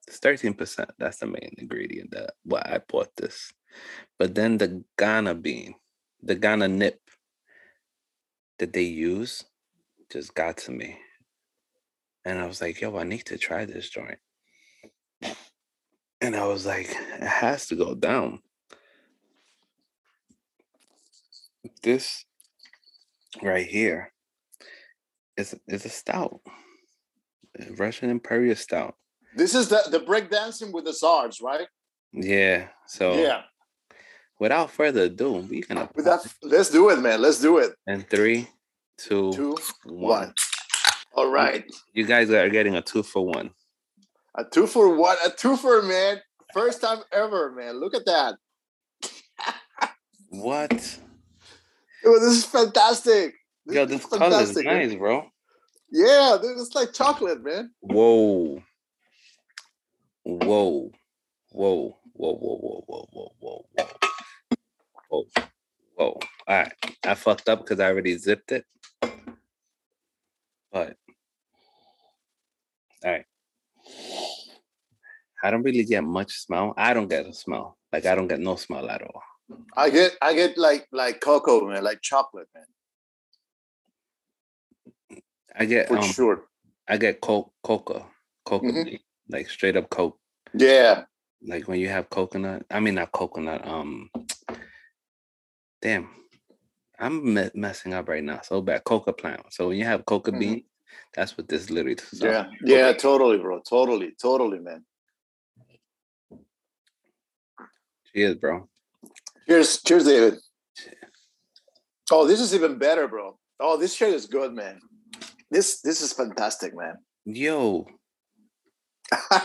it's 0.08 0.20
13%. 0.20 0.88
That's 1.00 1.20
the 1.20 1.26
main 1.26 1.56
ingredient 1.58 2.12
that 2.12 2.32
why 2.44 2.62
I 2.66 2.80
bought 2.86 3.16
this. 3.16 3.54
But 4.20 4.36
then 4.36 4.58
the 4.58 4.84
Ghana 4.98 5.36
bean, 5.36 5.76
the 6.22 6.36
Ghana 6.36 6.68
nip 6.68 7.00
that 8.60 8.74
they 8.74 8.84
use 8.84 9.46
just 10.12 10.34
got 10.36 10.58
to 10.58 10.72
me. 10.72 10.98
And 12.26 12.40
I 12.40 12.46
was 12.46 12.62
like, 12.62 12.82
yo, 12.82 12.98
I 12.98 13.04
need 13.04 13.26
to 13.28 13.38
try 13.38 13.64
this 13.66 13.90
joint. 13.90 14.20
And 16.20 16.36
I 16.36 16.46
was 16.46 16.66
like, 16.66 16.90
it 16.90 17.24
has 17.24 17.68
to 17.68 17.76
go 17.76 17.96
down. 17.96 18.42
This 21.84 22.26
right 23.42 23.66
here 23.66 24.12
is 25.38 25.56
is 25.68 25.86
a 25.86 25.90
stout, 25.90 26.42
a 27.60 27.72
Russian 27.74 28.10
Imperial 28.10 28.56
stout. 28.56 28.96
This 29.36 29.56
is 29.56 29.70
the 29.70 29.82
the 29.90 30.00
break 30.00 30.30
dancing 30.30 30.72
with 30.72 30.86
the 30.86 30.94
czars, 30.94 31.40
right? 31.42 31.68
Yeah. 32.14 32.68
So 32.88 33.14
Yeah. 33.14 33.44
without 34.40 34.72
further 34.72 35.04
ado, 35.04 35.34
we 35.50 35.64
With 35.96 36.08
let's 36.44 36.70
do 36.70 36.90
it, 36.90 37.00
man. 37.00 37.22
Let's 37.22 37.40
do 37.40 37.58
it. 37.60 37.72
and 37.88 38.10
three, 38.10 38.50
two, 38.98 39.32
Two, 39.34 39.58
one. 39.86 39.96
one. 40.28 40.34
All 41.14 41.30
right. 41.30 41.66
You 41.94 42.06
guys 42.06 42.30
are 42.32 42.50
getting 42.50 42.76
a 42.76 42.82
two 42.82 43.04
for 43.04 43.26
one. 43.26 43.52
A 44.36 44.44
two 44.46 44.68
for 44.68 44.96
one. 44.96 45.18
A 45.26 45.30
two 45.30 45.56
for 45.58 45.82
man. 45.82 46.22
First 46.54 46.82
time 46.82 47.00
ever, 47.14 47.52
man. 47.52 47.80
Look 47.80 47.94
at 47.96 48.06
that. 48.06 48.36
What? 50.30 50.70
This 52.04 52.34
is 52.38 52.46
fantastic. 52.46 53.36
Yo, 53.66 53.86
this 53.86 54.06
color 54.06 54.42
is 54.42 54.56
nice, 54.58 54.96
bro. 54.96 55.26
Yeah, 55.92 56.38
dude, 56.42 56.58
it's 56.58 56.74
like 56.74 56.94
chocolate, 56.94 57.44
man. 57.44 57.72
Whoa. 57.82 58.62
Whoa. 60.24 60.92
Whoa. 61.52 61.98
Whoa, 62.14 62.36
whoa, 62.36 62.58
whoa, 62.58 62.84
whoa, 62.88 63.08
whoa, 63.12 63.32
whoa, 63.40 63.66
whoa. 63.72 63.88
Whoa. 65.10 65.26
Whoa. 65.96 66.08
All 66.08 66.20
right. 66.48 66.74
I 67.04 67.14
fucked 67.16 67.50
up 67.50 67.60
because 67.60 67.80
I 67.80 67.88
already 67.88 68.18
zipped 68.18 68.52
it. 68.52 68.66
But 70.72 70.96
all 73.04 73.12
right. 73.12 73.26
I 75.44 75.50
don't 75.52 75.64
really 75.64 75.84
get 75.84 76.04
much 76.04 76.34
smell. 76.34 76.74
I 76.78 76.94
don't 76.94 77.10
get 77.10 77.26
a 77.26 77.34
smell. 77.34 77.78
Like 77.92 78.06
I 78.06 78.16
don't 78.16 78.28
get 78.28 78.40
no 78.40 78.56
smell 78.56 78.90
at 78.90 79.02
all. 79.02 79.22
I 79.76 79.90
get 79.90 80.14
I 80.22 80.34
get 80.34 80.58
like 80.58 80.88
like 80.92 81.20
cocoa, 81.20 81.68
man, 81.68 81.84
like 81.84 82.02
chocolate, 82.02 82.48
man. 82.56 82.66
I 85.58 85.66
get 85.66 85.88
For 85.88 85.98
um 85.98 86.04
sure. 86.04 86.46
I 86.88 86.98
get 86.98 87.22
coke 87.22 87.52
coca. 87.64 88.06
Coca 88.46 88.66
Mhm. 88.68 88.86
bean, 88.86 89.00
like 89.30 89.50
straight 89.50 89.76
up 89.78 89.90
coke. 89.90 90.18
Yeah. 90.54 91.06
like 91.44 91.68
when 91.68 91.80
you 91.80 91.88
have 91.90 92.08
coconut 92.10 92.64
i 92.70 92.80
mean 92.80 92.94
not 92.96 93.12
coconut 93.12 93.66
um 93.68 94.12
damn 95.82 96.08
i'm 97.00 97.34
me- 97.34 97.50
messing 97.56 97.94
up 97.96 98.08
right 98.10 98.24
now 98.24 98.40
so 98.44 98.62
bad 98.62 98.84
coca 98.84 99.12
plant 99.12 99.42
so 99.50 99.70
when 99.70 99.78
you 99.78 99.86
have 99.86 100.06
coca 100.06 100.32
Mhm. 100.32 100.40
bean 100.40 100.64
That's 101.16 101.38
what 101.38 101.48
this 101.48 101.70
literally. 101.70 101.94
is. 101.96 102.22
Yeah, 102.22 102.46
yeah, 102.66 102.92
totally, 102.94 103.38
bro. 103.38 103.62
Totally, 103.62 104.12
totally, 104.22 104.60
man. 104.60 104.86
Cheers, 108.14 108.36
bro. 108.36 108.68
Cheers, 109.48 109.82
cheers, 109.84 110.04
David. 110.04 110.36
Oh, 112.12 112.28
this 112.28 112.40
is 112.42 112.54
even 112.54 112.78
better, 112.78 113.08
bro. 113.08 113.38
Oh, 113.60 113.78
this 113.78 113.94
shirt 113.94 114.14
is 114.14 114.26
good, 114.26 114.54
man. 114.54 114.82
This 115.52 115.82
this 115.82 116.02
is 116.02 116.14
fantastic, 116.14 116.74
man. 116.76 116.96
Yo. 117.26 117.86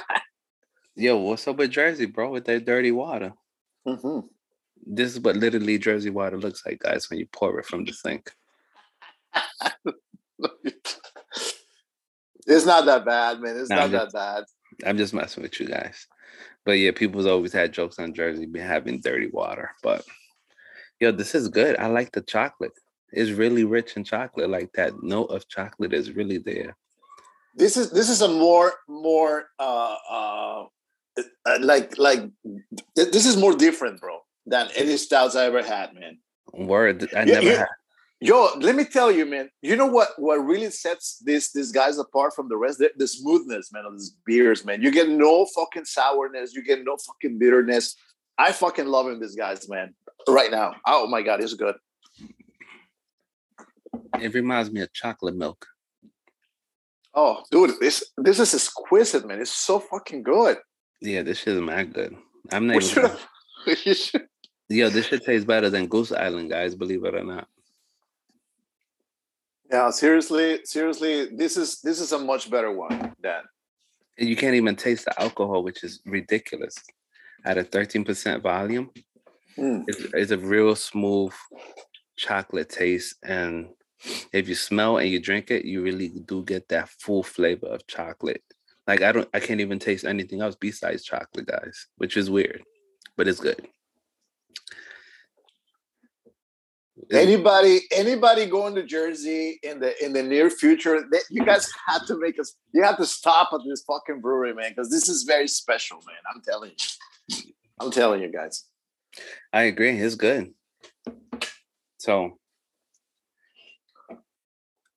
Yo, 0.94 1.18
what's 1.18 1.46
up 1.48 1.56
with 1.56 1.72
Jersey, 1.72 2.06
bro? 2.06 2.30
With 2.30 2.44
that 2.46 2.64
dirty 2.64 2.92
water. 2.92 3.32
hmm 3.84 4.20
This 4.86 5.12
is 5.12 5.20
what 5.20 5.36
literally 5.36 5.78
Jersey 5.78 6.10
water 6.10 6.38
looks 6.38 6.64
like, 6.64 6.78
guys, 6.78 7.10
when 7.10 7.18
you 7.18 7.26
pour 7.32 7.58
it 7.58 7.66
from 7.66 7.84
the 7.84 7.92
sink. 7.92 8.30
it's 12.46 12.64
not 12.64 12.86
that 12.86 13.04
bad, 13.04 13.40
man. 13.40 13.56
It's 13.58 13.68
not 13.70 13.86
I'm 13.86 13.90
that 13.90 14.12
bad. 14.12 14.44
I'm 14.86 14.96
just 14.96 15.12
messing 15.12 15.42
with 15.42 15.58
you 15.58 15.66
guys. 15.66 16.06
But 16.64 16.78
yeah, 16.78 16.92
people's 16.92 17.26
always 17.26 17.52
had 17.52 17.72
jokes 17.72 17.98
on 17.98 18.14
Jersey 18.14 18.46
be 18.46 18.60
having 18.60 19.00
dirty 19.00 19.26
water. 19.26 19.72
But 19.82 20.04
yo, 21.00 21.10
this 21.10 21.34
is 21.34 21.48
good. 21.48 21.76
I 21.78 21.88
like 21.88 22.12
the 22.12 22.22
chocolate. 22.22 22.72
It's 23.12 23.30
really 23.30 23.64
rich 23.64 23.96
in 23.96 24.04
chocolate. 24.04 24.50
Like 24.50 24.72
that 24.74 25.02
note 25.02 25.26
of 25.26 25.48
chocolate 25.48 25.92
is 25.92 26.12
really 26.12 26.38
there. 26.38 26.76
This 27.54 27.76
is 27.76 27.90
this 27.90 28.10
is 28.10 28.20
a 28.20 28.28
more 28.28 28.74
more 28.88 29.46
uh 29.58 29.96
uh 30.10 30.64
uh, 31.46 31.58
like 31.60 31.96
like 31.98 32.20
th- 32.94 33.12
this 33.12 33.26
is 33.26 33.36
more 33.36 33.54
different, 33.54 34.00
bro, 34.00 34.18
than 34.44 34.68
any 34.76 34.96
stouts 34.96 35.36
I 35.36 35.46
ever 35.46 35.62
had, 35.62 35.94
man. 35.94 36.18
Word. 36.52 37.08
I 37.16 37.24
never 37.24 37.46
yeah. 37.46 37.58
had. 37.58 37.68
Yo, 38.18 38.48
let 38.60 38.74
me 38.74 38.84
tell 38.84 39.12
you, 39.12 39.26
man. 39.26 39.50
You 39.60 39.76
know 39.76 39.86
what? 39.86 40.08
What 40.16 40.36
really 40.36 40.70
sets 40.70 41.18
this 41.24 41.52
these 41.52 41.70
guys 41.72 41.98
apart 41.98 42.34
from 42.34 42.48
the 42.48 42.56
rest? 42.56 42.78
The, 42.78 42.90
the 42.96 43.06
smoothness, 43.06 43.72
man, 43.72 43.84
of 43.84 43.92
these 43.92 44.16
beers, 44.24 44.64
man. 44.64 44.82
You 44.82 44.90
get 44.90 45.08
no 45.08 45.46
fucking 45.54 45.84
sourness. 45.84 46.54
You 46.54 46.64
get 46.64 46.84
no 46.84 46.96
fucking 46.96 47.38
bitterness. 47.38 47.94
I 48.38 48.52
fucking 48.52 48.86
love 48.86 49.08
him, 49.08 49.20
these 49.20 49.36
guys, 49.36 49.68
man. 49.68 49.94
Right 50.28 50.50
now. 50.50 50.74
Oh 50.86 51.06
my 51.06 51.22
god, 51.22 51.42
it's 51.42 51.54
good. 51.54 51.76
It 54.20 54.34
reminds 54.34 54.70
me 54.70 54.80
of 54.82 54.92
chocolate 54.92 55.36
milk. 55.36 55.66
Oh, 57.14 57.42
dude, 57.50 57.78
this 57.80 58.04
this 58.18 58.38
is 58.38 58.54
exquisite, 58.54 59.26
man. 59.26 59.40
It's 59.40 59.50
so 59.54 59.78
fucking 59.80 60.22
good. 60.22 60.58
Yeah, 61.00 61.22
this 61.22 61.38
shit 61.38 61.54
is 61.54 61.60
mad 61.60 61.92
good. 61.94 62.16
I'm 62.52 62.66
not 62.66 62.76
even 62.76 62.88
should 62.88 63.02
have. 63.04 63.26
you 63.84 63.94
should- 63.94 64.26
Yo, 64.68 64.88
this 64.88 65.06
shit 65.06 65.24
tastes 65.24 65.46
better 65.46 65.70
than 65.70 65.86
Goose 65.86 66.10
Island, 66.10 66.50
guys, 66.50 66.74
believe 66.74 67.04
it 67.04 67.14
or 67.14 67.22
not. 67.22 67.46
Yeah, 69.70 69.90
seriously, 69.90 70.60
seriously, 70.64 71.28
this 71.36 71.56
is 71.56 71.80
this 71.80 72.00
is 72.00 72.12
a 72.12 72.18
much 72.18 72.50
better 72.50 72.72
one 72.72 73.14
than 73.22 73.42
And 74.18 74.28
you 74.28 74.36
can't 74.36 74.54
even 74.54 74.76
taste 74.76 75.04
the 75.06 75.20
alcohol, 75.20 75.62
which 75.62 75.82
is 75.84 76.00
ridiculous. 76.04 76.74
At 77.44 77.58
a 77.58 77.62
13% 77.64 78.42
volume, 78.42 78.90
Mm. 79.58 79.84
it's, 79.88 80.00
it's 80.12 80.30
a 80.32 80.36
real 80.38 80.76
smooth 80.76 81.32
chocolate 82.16 82.68
taste. 82.68 83.14
And 83.24 83.68
if 84.32 84.48
you 84.48 84.54
smell 84.54 84.98
and 84.98 85.08
you 85.08 85.20
drink 85.20 85.50
it, 85.50 85.64
you 85.64 85.82
really 85.82 86.08
do 86.08 86.42
get 86.42 86.68
that 86.68 86.88
full 86.88 87.22
flavor 87.22 87.66
of 87.66 87.86
chocolate. 87.86 88.42
Like 88.86 89.02
I 89.02 89.12
don't 89.12 89.28
I 89.34 89.40
can't 89.40 89.60
even 89.60 89.78
taste 89.78 90.04
anything 90.04 90.40
else 90.40 90.56
besides 90.58 91.04
chocolate, 91.04 91.46
guys, 91.46 91.86
which 91.96 92.16
is 92.16 92.30
weird, 92.30 92.62
but 93.16 93.26
it's 93.26 93.40
good. 93.40 93.66
Anybody 97.10 97.80
anybody 97.92 98.46
going 98.46 98.74
to 98.74 98.82
Jersey 98.82 99.58
in 99.62 99.80
the 99.80 100.04
in 100.04 100.12
the 100.12 100.22
near 100.22 100.50
future, 100.50 101.04
you 101.30 101.44
guys 101.44 101.68
have 101.86 102.06
to 102.06 102.18
make 102.18 102.38
us. 102.38 102.54
You 102.72 102.82
have 102.82 102.96
to 102.96 103.06
stop 103.06 103.50
at 103.52 103.60
this 103.66 103.82
fucking 103.82 104.20
brewery, 104.20 104.54
man, 104.54 104.70
because 104.70 104.90
this 104.90 105.08
is 105.08 105.24
very 105.24 105.48
special, 105.48 105.98
man. 106.06 106.16
I'm 106.32 106.40
telling 106.42 106.70
you. 106.70 107.52
I'm 107.78 107.90
telling 107.90 108.22
you 108.22 108.32
guys. 108.32 108.64
I 109.52 109.64
agree, 109.64 109.98
it's 109.98 110.14
good. 110.14 110.52
So 111.98 112.38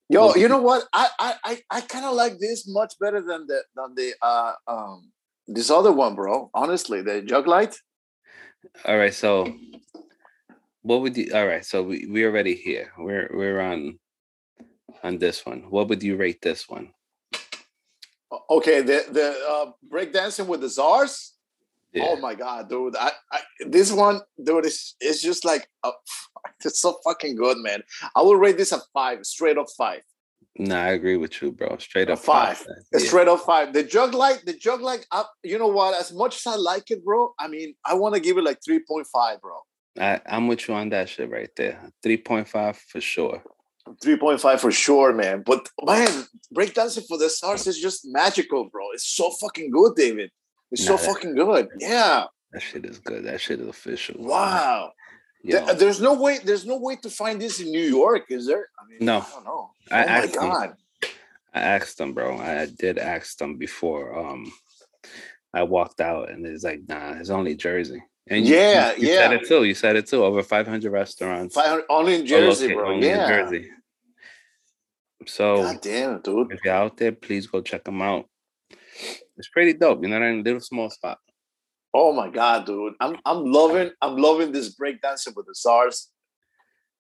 Yo, 0.10 0.34
you 0.34 0.50
know 0.50 0.62
what? 0.62 0.86
I 0.92 1.08
I 1.20 1.34
I, 1.44 1.62
I 1.70 1.82
kind 1.82 2.06
of 2.06 2.16
like 2.16 2.40
this 2.40 2.68
much 2.68 2.96
better 3.00 3.22
than 3.22 3.46
the 3.46 3.64
than 3.76 3.94
the 3.96 4.14
uh 4.22 4.54
um 4.68 5.12
this 5.48 5.70
other 5.70 5.92
one, 5.92 6.16
bro. 6.16 6.50
Honestly, 6.54 7.02
the 7.02 7.22
jug 7.22 7.48
light. 7.48 7.76
all 8.86 8.98
right, 8.98 9.14
so 9.14 9.54
what 10.82 11.02
would 11.02 11.16
you 11.16 11.32
all 11.34 11.46
right, 11.46 11.64
so 11.64 11.84
we, 11.84 12.08
we're 12.08 12.30
already 12.30 12.56
here. 12.56 12.92
We're 12.98 13.30
we're 13.32 13.62
on 13.62 14.00
on 15.04 15.20
this 15.20 15.46
one. 15.46 15.70
What 15.70 15.90
would 15.90 16.02
you 16.02 16.16
rate 16.16 16.42
this 16.42 16.68
one? 16.68 16.92
Okay, 18.50 18.82
the 18.82 19.06
the 19.12 19.28
uh, 19.48 19.72
breakdancing 19.92 20.48
with 20.48 20.62
the 20.62 20.70
czars. 20.70 21.36
Yeah. 21.94 22.06
Oh 22.08 22.16
my 22.18 22.36
god, 22.36 22.70
dude! 22.70 22.96
I, 22.96 23.12
I 23.32 23.40
this 23.68 23.92
one, 23.92 24.22
dude, 24.44 24.66
is 24.66 24.96
it's 25.00 25.22
just 25.22 25.46
like 25.46 25.68
a, 25.84 25.92
it's 26.66 26.80
so 26.80 27.00
fucking 27.04 27.36
good, 27.36 27.58
man. 27.58 27.82
I 28.16 28.22
will 28.22 28.36
rate 28.36 28.58
this 28.58 28.72
a 28.72 28.80
five, 28.94 29.26
straight 29.26 29.58
up 29.58 29.68
five, 29.78 30.02
No, 30.58 30.76
I 30.76 30.90
agree 30.90 31.18
with 31.18 31.42
you, 31.42 31.52
bro. 31.52 31.78
Straight 31.78 32.10
up 32.10 32.20
five. 32.20 32.58
man. 32.68 32.78
Yeah. 32.94 33.00
straight 33.08 33.28
up 33.28 33.42
five. 33.42 33.74
The 33.74 33.84
jug 33.84 34.14
light, 34.14 34.44
the 34.46 34.54
jug 34.54 34.82
light. 34.82 35.06
I, 35.12 35.24
you 35.44 35.58
know 35.58 35.68
what? 35.68 35.94
As 36.00 36.12
much 36.14 36.36
as 36.38 36.48
I 36.48 36.56
like 36.56 36.92
it, 36.92 37.04
bro, 37.06 37.34
I 37.40 37.48
mean, 37.48 37.76
I 37.86 37.94
want 37.94 38.16
to 38.16 38.22
give 38.22 38.38
it 38.38 38.44
like 38.44 38.60
three 38.64 38.80
point 38.88 39.08
five, 39.08 39.42
bro. 39.42 39.58
I, 40.00 40.22
I'm 40.28 40.48
with 40.48 40.68
you 40.68 40.74
on 40.76 40.90
that 40.90 41.10
shit 41.10 41.30
right 41.30 41.50
there. 41.58 41.90
3.5 42.06 42.76
for 42.76 43.02
sure. 43.02 43.42
Three 44.02 44.18
point 44.18 44.40
five 44.40 44.62
for 44.62 44.72
sure, 44.72 45.14
man. 45.14 45.44
But 45.46 45.68
man, 45.84 46.26
breakdancing 46.56 47.06
for 47.08 47.18
the 47.18 47.30
stars 47.30 47.66
is 47.68 47.80
just 47.80 48.02
magical, 48.06 48.70
bro. 48.70 48.84
It's 48.94 49.08
so 49.08 49.32
fucking 49.32 49.72
good, 49.72 49.96
David. 49.96 50.30
It's 50.72 50.86
so 50.86 50.92
Nah, 50.92 50.98
that- 50.98 51.06
fucking 51.08 51.36
good. 51.36 51.68
Yeah. 51.80 52.26
That 52.54 52.62
shit 52.62 52.86
is 52.86 53.00
good. 53.00 53.26
That 53.26 53.42
shit 53.42 53.60
is 53.60 53.68
official. 53.68 54.16
Wow. 54.20 54.92
Yo, 54.96 54.99
Th- 55.46 55.78
There's 55.78 56.02
no 56.02 56.14
way. 56.14 56.40
There's 56.44 56.66
no 56.66 56.78
way 56.78 56.96
to 56.98 57.10
find 57.10 57.42
this 57.42 57.60
in 57.60 57.72
New 57.72 57.82
York, 57.82 58.26
is 58.30 58.46
there? 58.48 58.68
I 58.80 58.84
mean, 58.90 59.00
No. 59.02 59.20
I 59.20 59.30
don't 59.34 59.46
know. 59.46 59.72
I 59.92 60.04
oh 60.04 60.06
my 60.08 60.12
asked 60.18 60.34
them. 60.34 60.50
god! 60.50 60.74
I 61.54 61.60
asked 61.62 61.98
them, 61.98 62.14
bro. 62.14 62.38
I 62.38 62.68
did 62.78 62.98
ask 62.98 63.38
them 63.38 63.58
before. 63.58 64.18
Um, 64.18 64.52
I 65.54 65.64
walked 65.64 66.00
out 66.02 66.30
and 66.30 66.46
it's 66.46 66.64
like, 66.64 66.82
nah, 66.88 67.14
it's 67.14 67.30
only 67.32 67.56
Jersey. 67.56 68.04
And 68.28 68.46
you- 68.46 68.56
Yeah, 68.56 68.94
you, 68.96 69.08
said 69.08 69.32
yeah. 69.32 69.38
it 69.38 69.48
too. 69.48 69.64
You 69.64 69.74
said 69.74 69.96
it 69.96 70.08
too. 70.08 70.24
Over 70.24 70.44
500 70.44 70.92
restaurants. 70.92 71.56
Five 71.56 71.68
hundred 71.70 71.86
only 71.90 72.16
in 72.16 72.26
Jersey, 72.28 72.68
located 72.68 72.78
bro. 72.78 73.00
Yeah. 73.00 73.28
Jersey. 73.28 73.70
So 75.26 75.64
God 75.64 75.82
damn, 75.82 76.22
dude. 76.22 76.52
if 76.52 76.60
you're 76.64 76.74
out 76.74 76.98
there, 76.98 77.12
please 77.12 77.48
go 77.48 77.62
check 77.62 77.84
them 77.84 78.02
out. 78.02 78.26
It's 79.38 79.50
pretty 79.50 79.74
dope. 79.74 80.02
You 80.04 80.10
know 80.10 80.20
what 80.20 80.26
I 80.28 80.32
mean? 80.32 80.44
Little 80.44 80.60
small 80.62 80.90
spot. 80.90 81.18
Oh 81.94 82.14
my 82.14 82.30
god, 82.30 82.66
dude. 82.66 82.94
I'm 83.00 83.18
I'm 83.26 83.46
loving 83.46 83.92
I'm 84.02 84.18
loving 84.18 84.52
this 84.52 84.76
breakdancing 84.76 85.36
with 85.36 85.48
the 85.48 85.56
stars. 85.56 86.10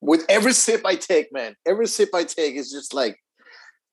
With 0.01 0.25
every 0.29 0.53
sip 0.53 0.85
I 0.85 0.95
take, 0.95 1.31
man. 1.33 1.55
Every 1.65 1.87
sip 1.87 2.09
I 2.13 2.23
take 2.23 2.55
is 2.55 2.71
just 2.71 2.93
like 2.93 3.17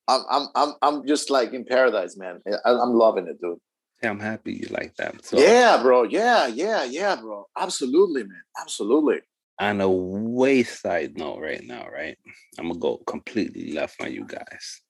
I'm 0.09 0.23
I'm 0.31 0.49
I'm 0.55 0.75
I'm 0.83 1.07
just 1.07 1.31
like 1.31 1.53
in 1.53 1.65
paradise, 1.65 2.17
man. 2.17 2.41
I, 2.65 2.71
I'm 2.71 2.95
loving 2.95 3.27
it, 3.27 3.41
dude. 3.41 3.59
Yeah, 4.03 4.11
I'm 4.11 4.21
happy 4.21 4.53
you 4.53 4.69
like 4.71 4.95
that. 4.97 5.25
So 5.25 5.39
Yeah, 5.39 5.83
bro. 5.83 6.05
Yeah, 6.05 6.47
yeah, 6.47 6.85
yeah, 6.85 7.17
bro. 7.17 7.47
Absolutely, 7.59 8.23
man. 8.23 8.43
Absolutely. 8.61 9.21
on 9.59 9.81
a 9.81 9.91
way 9.91 10.63
side 10.63 11.17
note 11.17 11.41
right 11.41 11.65
now, 11.65 11.87
right? 11.89 12.17
I'm 12.59 12.69
gonna 12.69 12.79
go 12.79 12.99
completely 13.07 13.73
left 13.73 14.01
on 14.01 14.13
you 14.13 14.25
guys. 14.27 14.83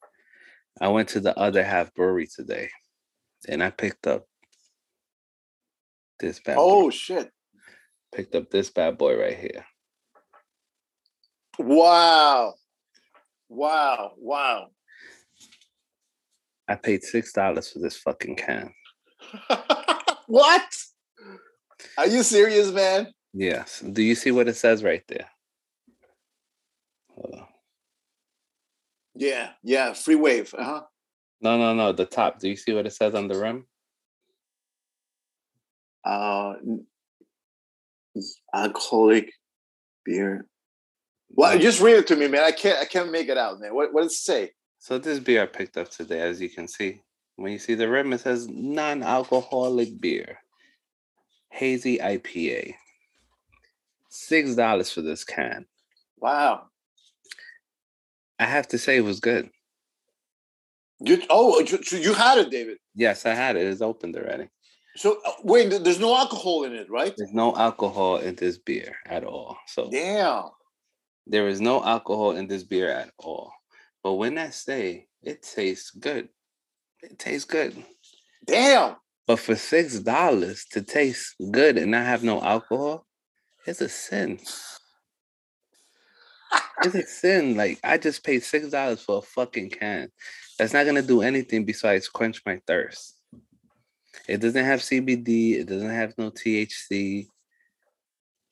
I 0.80 0.88
went 0.88 1.08
to 1.10 1.20
the 1.20 1.36
other 1.38 1.64
half 1.64 1.94
brewery 1.94 2.26
today 2.26 2.68
and 3.48 3.62
I 3.62 3.70
picked 3.70 4.06
up 4.06 4.26
this 6.20 6.40
bad 6.40 6.56
Oh 6.58 6.84
boy. 6.84 6.90
shit. 6.90 7.30
Picked 8.14 8.34
up 8.34 8.50
this 8.50 8.70
bad 8.70 8.98
boy 8.98 9.18
right 9.18 9.36
here. 9.38 9.64
Wow. 11.58 12.54
Wow. 13.48 14.12
Wow. 14.16 14.68
I 16.68 16.74
paid 16.74 17.02
six 17.04 17.32
dollars 17.32 17.70
for 17.70 17.78
this 17.78 17.96
fucking 17.96 18.36
can. 18.36 18.72
what? 20.26 20.76
Are 21.98 22.06
you 22.06 22.22
serious, 22.22 22.70
man? 22.72 23.12
Yes. 23.32 23.80
Do 23.80 24.02
you 24.02 24.14
see 24.14 24.30
what 24.30 24.48
it 24.48 24.56
says 24.56 24.82
right 24.82 25.02
there? 25.08 25.28
Yeah, 29.14 29.50
yeah. 29.62 29.92
Free 29.94 30.14
wave. 30.14 30.54
Uh-huh. 30.56 30.82
No, 31.40 31.58
no, 31.58 31.74
no. 31.74 31.92
The 31.92 32.06
top. 32.06 32.38
Do 32.38 32.48
you 32.48 32.56
see 32.56 32.72
what 32.72 32.86
it 32.86 32.92
says 32.92 33.14
on 33.14 33.28
the 33.28 33.38
rim? 33.38 33.66
Uh 36.06 36.54
alcoholic 38.54 39.32
beer. 40.04 40.46
Well, 41.30 41.58
just 41.58 41.80
read 41.82 41.96
it 41.96 42.06
to 42.08 42.16
me, 42.16 42.28
man. 42.28 42.44
I 42.44 42.52
can't 42.52 42.78
I 42.78 42.84
can't 42.84 43.10
make 43.10 43.28
it 43.28 43.36
out, 43.36 43.60
man. 43.60 43.74
What 43.74 43.92
what 43.92 44.02
does 44.02 44.12
it 44.12 44.18
say? 44.18 44.50
So 44.78 44.98
this 44.98 45.18
beer 45.18 45.42
I 45.42 45.46
picked 45.46 45.76
up 45.76 45.90
today, 45.90 46.20
as 46.20 46.40
you 46.40 46.48
can 46.48 46.68
see, 46.68 47.02
when 47.36 47.52
you 47.52 47.58
see 47.58 47.74
the 47.74 47.88
rim, 47.88 48.12
it 48.12 48.20
says 48.20 48.48
non-alcoholic 48.48 50.00
beer, 50.00 50.38
hazy 51.50 51.98
IPA. 51.98 52.74
Six 54.08 54.54
dollars 54.54 54.90
for 54.90 55.02
this 55.02 55.24
can. 55.24 55.66
Wow. 56.18 56.68
I 58.38 58.44
have 58.44 58.68
to 58.68 58.78
say 58.78 58.96
it 58.96 59.04
was 59.04 59.20
good. 59.20 59.50
You 61.00 61.22
oh 61.28 61.60
you, 61.60 61.78
you 61.98 62.14
had 62.14 62.38
it, 62.38 62.50
David. 62.50 62.78
Yes, 62.94 63.26
I 63.26 63.34
had 63.34 63.56
it. 63.56 63.66
It's 63.66 63.82
opened 63.82 64.16
already. 64.16 64.48
So 64.96 65.18
uh, 65.26 65.32
wait, 65.42 65.70
there's 65.82 66.00
no 66.00 66.16
alcohol 66.16 66.64
in 66.64 66.74
it, 66.74 66.90
right? 66.90 67.14
There's 67.16 67.32
no 67.34 67.54
alcohol 67.54 68.16
in 68.16 68.34
this 68.34 68.58
beer 68.58 68.96
at 69.06 69.24
all. 69.24 69.58
So 69.66 69.90
damn. 69.90 70.44
There 71.26 71.48
is 71.48 71.60
no 71.60 71.84
alcohol 71.84 72.36
in 72.36 72.46
this 72.46 72.62
beer 72.62 72.90
at 72.90 73.10
all. 73.18 73.52
But 74.02 74.14
when 74.14 74.38
I 74.38 74.50
say 74.50 75.08
it 75.22 75.42
tastes 75.42 75.90
good, 75.90 76.28
it 77.02 77.18
tastes 77.18 77.44
good. 77.44 77.84
Damn. 78.46 78.96
But 79.26 79.40
for 79.40 79.56
six 79.56 79.98
dollars 79.98 80.64
to 80.70 80.82
taste 80.82 81.34
good 81.50 81.76
and 81.76 81.90
not 81.90 82.06
have 82.06 82.22
no 82.22 82.40
alcohol, 82.40 83.06
it's 83.66 83.80
a 83.80 83.88
sin. 83.88 84.38
it's 86.84 86.94
a 86.94 87.06
sin. 87.06 87.56
Like 87.56 87.80
I 87.82 87.98
just 87.98 88.24
paid 88.24 88.44
six 88.44 88.68
dollars 88.68 89.02
for 89.02 89.18
a 89.18 89.22
fucking 89.22 89.70
can. 89.70 90.10
That's 90.58 90.72
not 90.72 90.86
gonna 90.86 91.02
do 91.02 91.22
anything 91.22 91.64
besides 91.64 92.08
quench 92.08 92.40
my 92.46 92.60
thirst. 92.66 93.15
It 94.28 94.38
doesn't 94.40 94.64
have 94.64 94.80
CBD. 94.80 95.60
It 95.60 95.68
doesn't 95.68 95.90
have 95.90 96.16
no 96.18 96.30
THC. 96.30 97.28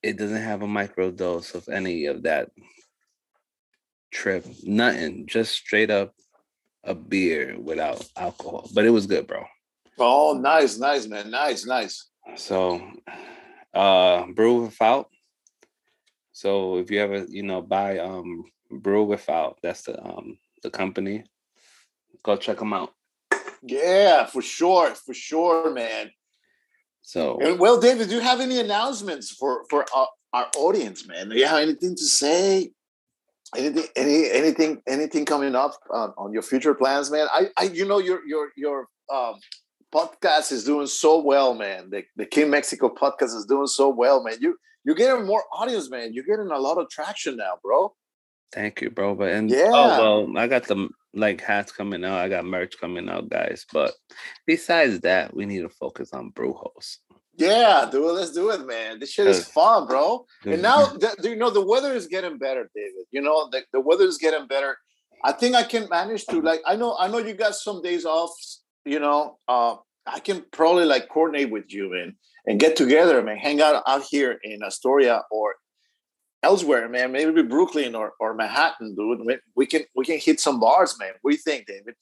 It 0.02 0.16
doesn't 0.16 0.42
have 0.42 0.62
a 0.62 0.66
micro 0.66 1.10
dose 1.10 1.54
of 1.54 1.68
any 1.68 2.06
of 2.06 2.22
that 2.24 2.50
trip. 4.12 4.46
Nothing. 4.62 5.26
Just 5.26 5.52
straight 5.52 5.90
up 5.90 6.14
a 6.84 6.94
beer 6.94 7.56
without 7.58 8.06
alcohol. 8.16 8.68
But 8.74 8.84
it 8.84 8.90
was 8.90 9.06
good, 9.06 9.26
bro. 9.26 9.44
Oh, 9.98 10.38
nice, 10.38 10.78
nice, 10.78 11.06
man. 11.06 11.30
Nice, 11.30 11.66
nice. 11.66 12.08
So 12.36 12.80
uh 13.72 14.26
brew 14.26 14.64
without. 14.64 15.08
So 16.32 16.78
if 16.78 16.90
you 16.90 17.00
ever, 17.00 17.24
you 17.28 17.42
know, 17.42 17.62
buy 17.62 17.98
um 17.98 18.44
brew 18.70 19.04
without, 19.04 19.58
that's 19.62 19.82
the 19.82 20.02
um 20.02 20.38
the 20.62 20.70
company. 20.70 21.24
Go 22.22 22.36
check 22.36 22.58
them 22.58 22.72
out. 22.72 22.90
Yeah, 23.66 24.26
for 24.26 24.42
sure, 24.42 24.94
for 24.94 25.14
sure, 25.14 25.72
man. 25.72 26.10
So 27.00 27.38
well, 27.58 27.80
David, 27.80 28.08
do 28.08 28.14
you 28.14 28.20
have 28.20 28.40
any 28.40 28.60
announcements 28.60 29.30
for 29.30 29.64
for 29.70 29.84
our, 29.94 30.08
our 30.32 30.46
audience, 30.56 31.06
man? 31.06 31.28
Do 31.28 31.36
you 31.36 31.46
have 31.46 31.60
anything 31.60 31.96
to 31.96 32.04
say? 32.04 32.72
Anything, 33.56 33.84
any, 33.94 34.30
anything, 34.30 34.82
anything 34.88 35.24
coming 35.24 35.54
up 35.54 35.74
uh, 35.92 36.08
on 36.16 36.32
your 36.32 36.42
future 36.42 36.74
plans, 36.74 37.10
man? 37.10 37.28
I, 37.30 37.50
I, 37.56 37.64
you 37.64 37.86
know, 37.86 37.98
your 37.98 38.26
your 38.26 38.48
your 38.56 38.88
um, 39.12 39.34
podcast 39.94 40.50
is 40.50 40.64
doing 40.64 40.86
so 40.86 41.20
well, 41.20 41.54
man. 41.54 41.90
The 41.90 42.04
the 42.16 42.26
King 42.26 42.50
Mexico 42.50 42.88
podcast 42.88 43.36
is 43.36 43.46
doing 43.46 43.66
so 43.66 43.88
well, 43.88 44.24
man. 44.24 44.38
You 44.40 44.56
you're 44.84 44.96
getting 44.96 45.24
more 45.24 45.44
audience, 45.52 45.88
man. 45.88 46.12
You're 46.12 46.24
getting 46.24 46.50
a 46.50 46.58
lot 46.58 46.78
of 46.78 46.90
traction 46.90 47.36
now, 47.36 47.58
bro. 47.62 47.94
Thank 48.52 48.80
you, 48.80 48.90
bro. 48.90 49.14
But 49.14 49.32
and 49.32 49.50
yeah, 49.50 49.70
oh, 49.72 50.26
well, 50.26 50.38
I 50.38 50.48
got 50.48 50.66
the 50.66 50.88
like 51.14 51.40
hats 51.40 51.72
coming 51.72 52.04
out. 52.04 52.18
I 52.18 52.28
got 52.28 52.44
merch 52.44 52.78
coming 52.78 53.08
out, 53.08 53.28
guys. 53.28 53.64
But 53.72 53.92
besides 54.46 55.00
that, 55.00 55.34
we 55.34 55.46
need 55.46 55.60
to 55.60 55.68
focus 55.68 56.12
on 56.12 56.30
Brewhouse. 56.30 56.98
Yeah, 57.36 57.88
do 57.90 58.08
it. 58.08 58.12
Let's 58.12 58.32
do 58.32 58.50
it, 58.50 58.66
man. 58.66 59.00
This 59.00 59.12
shit 59.12 59.26
is 59.26 59.46
fun, 59.46 59.86
bro. 59.86 60.24
And 60.44 60.62
now, 60.62 60.86
the, 60.86 61.14
you 61.24 61.36
know, 61.36 61.50
the 61.50 61.64
weather 61.64 61.92
is 61.92 62.06
getting 62.06 62.38
better, 62.38 62.70
David. 62.74 63.06
You 63.10 63.22
know, 63.22 63.48
the, 63.50 63.62
the 63.72 63.80
weather 63.80 64.04
is 64.04 64.18
getting 64.18 64.46
better. 64.46 64.76
I 65.24 65.32
think 65.32 65.56
I 65.56 65.62
can 65.64 65.88
manage 65.88 66.26
to 66.26 66.40
like. 66.40 66.60
I 66.66 66.76
know, 66.76 66.96
I 66.98 67.08
know, 67.08 67.18
you 67.18 67.34
got 67.34 67.54
some 67.54 67.82
days 67.82 68.04
off. 68.04 68.30
You 68.84 69.00
know, 69.00 69.38
uh, 69.48 69.76
I 70.06 70.20
can 70.20 70.44
probably 70.52 70.84
like 70.84 71.08
coordinate 71.08 71.50
with 71.50 71.72
you, 71.72 71.90
man, 71.90 72.16
and 72.46 72.60
get 72.60 72.76
together, 72.76 73.22
man. 73.22 73.38
Hang 73.38 73.60
out 73.60 73.82
out 73.86 74.02
here 74.02 74.38
in 74.44 74.62
Astoria 74.62 75.22
or 75.30 75.54
elsewhere, 76.44 76.88
man. 76.88 77.12
Maybe 77.12 77.42
Brooklyn 77.42 77.94
or, 77.94 78.12
or 78.20 78.34
Manhattan, 78.34 78.94
dude. 78.94 79.26
We 79.56 79.66
can 79.66 79.82
we 79.96 80.04
can 80.04 80.18
hit 80.18 80.38
some 80.40 80.60
bars, 80.60 80.96
man. 80.98 81.12
What 81.22 81.32
do 81.32 81.36
you 81.36 81.42
think, 81.42 81.66
David? 81.66 81.94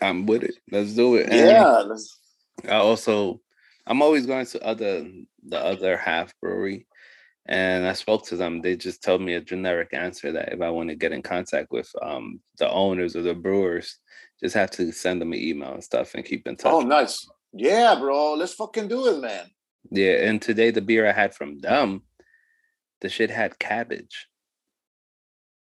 I'm 0.00 0.26
with 0.26 0.44
it. 0.44 0.54
Let's 0.70 0.94
do 0.94 1.16
it. 1.16 1.28
And 1.28 1.50
yeah. 1.50 2.72
I 2.72 2.76
also 2.76 3.40
I'm 3.86 4.02
always 4.02 4.26
going 4.26 4.46
to 4.46 4.64
other 4.64 5.06
the 5.46 5.58
other 5.58 5.96
half 5.96 6.32
brewery. 6.40 6.86
And 7.50 7.86
I 7.86 7.94
spoke 7.94 8.26
to 8.26 8.36
them. 8.36 8.60
They 8.60 8.76
just 8.76 9.02
told 9.02 9.22
me 9.22 9.34
a 9.34 9.40
generic 9.40 9.94
answer 9.94 10.32
that 10.32 10.52
if 10.52 10.60
I 10.60 10.68
want 10.68 10.90
to 10.90 10.94
get 10.94 11.12
in 11.12 11.22
contact 11.22 11.72
with 11.72 11.90
um, 12.02 12.40
the 12.58 12.70
owners 12.70 13.16
or 13.16 13.22
the 13.22 13.32
brewers, 13.32 13.98
just 14.38 14.54
have 14.54 14.70
to 14.72 14.92
send 14.92 15.22
them 15.22 15.32
an 15.32 15.38
email 15.38 15.72
and 15.72 15.82
stuff 15.82 16.14
and 16.14 16.26
keep 16.26 16.46
in 16.46 16.56
touch. 16.56 16.70
Oh, 16.70 16.80
nice. 16.80 17.26
Yeah, 17.54 17.96
bro. 17.98 18.34
Let's 18.34 18.52
fucking 18.52 18.88
do 18.88 19.06
it, 19.06 19.22
man. 19.22 19.46
Yeah. 19.90 20.28
And 20.28 20.42
today 20.42 20.70
the 20.70 20.82
beer 20.82 21.08
I 21.08 21.12
had 21.12 21.34
from 21.34 21.58
them 21.60 22.02
the 23.00 23.08
shit 23.08 23.30
had 23.30 23.58
cabbage. 23.58 24.26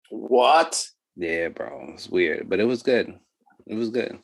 What? 0.09 0.87
Yeah, 1.15 1.49
bro. 1.49 1.91
It's 1.93 2.09
weird, 2.09 2.49
but 2.49 2.59
it 2.59 2.65
was 2.65 2.83
good. 2.83 3.13
It 3.65 3.75
was 3.75 3.89
good. 3.89 4.19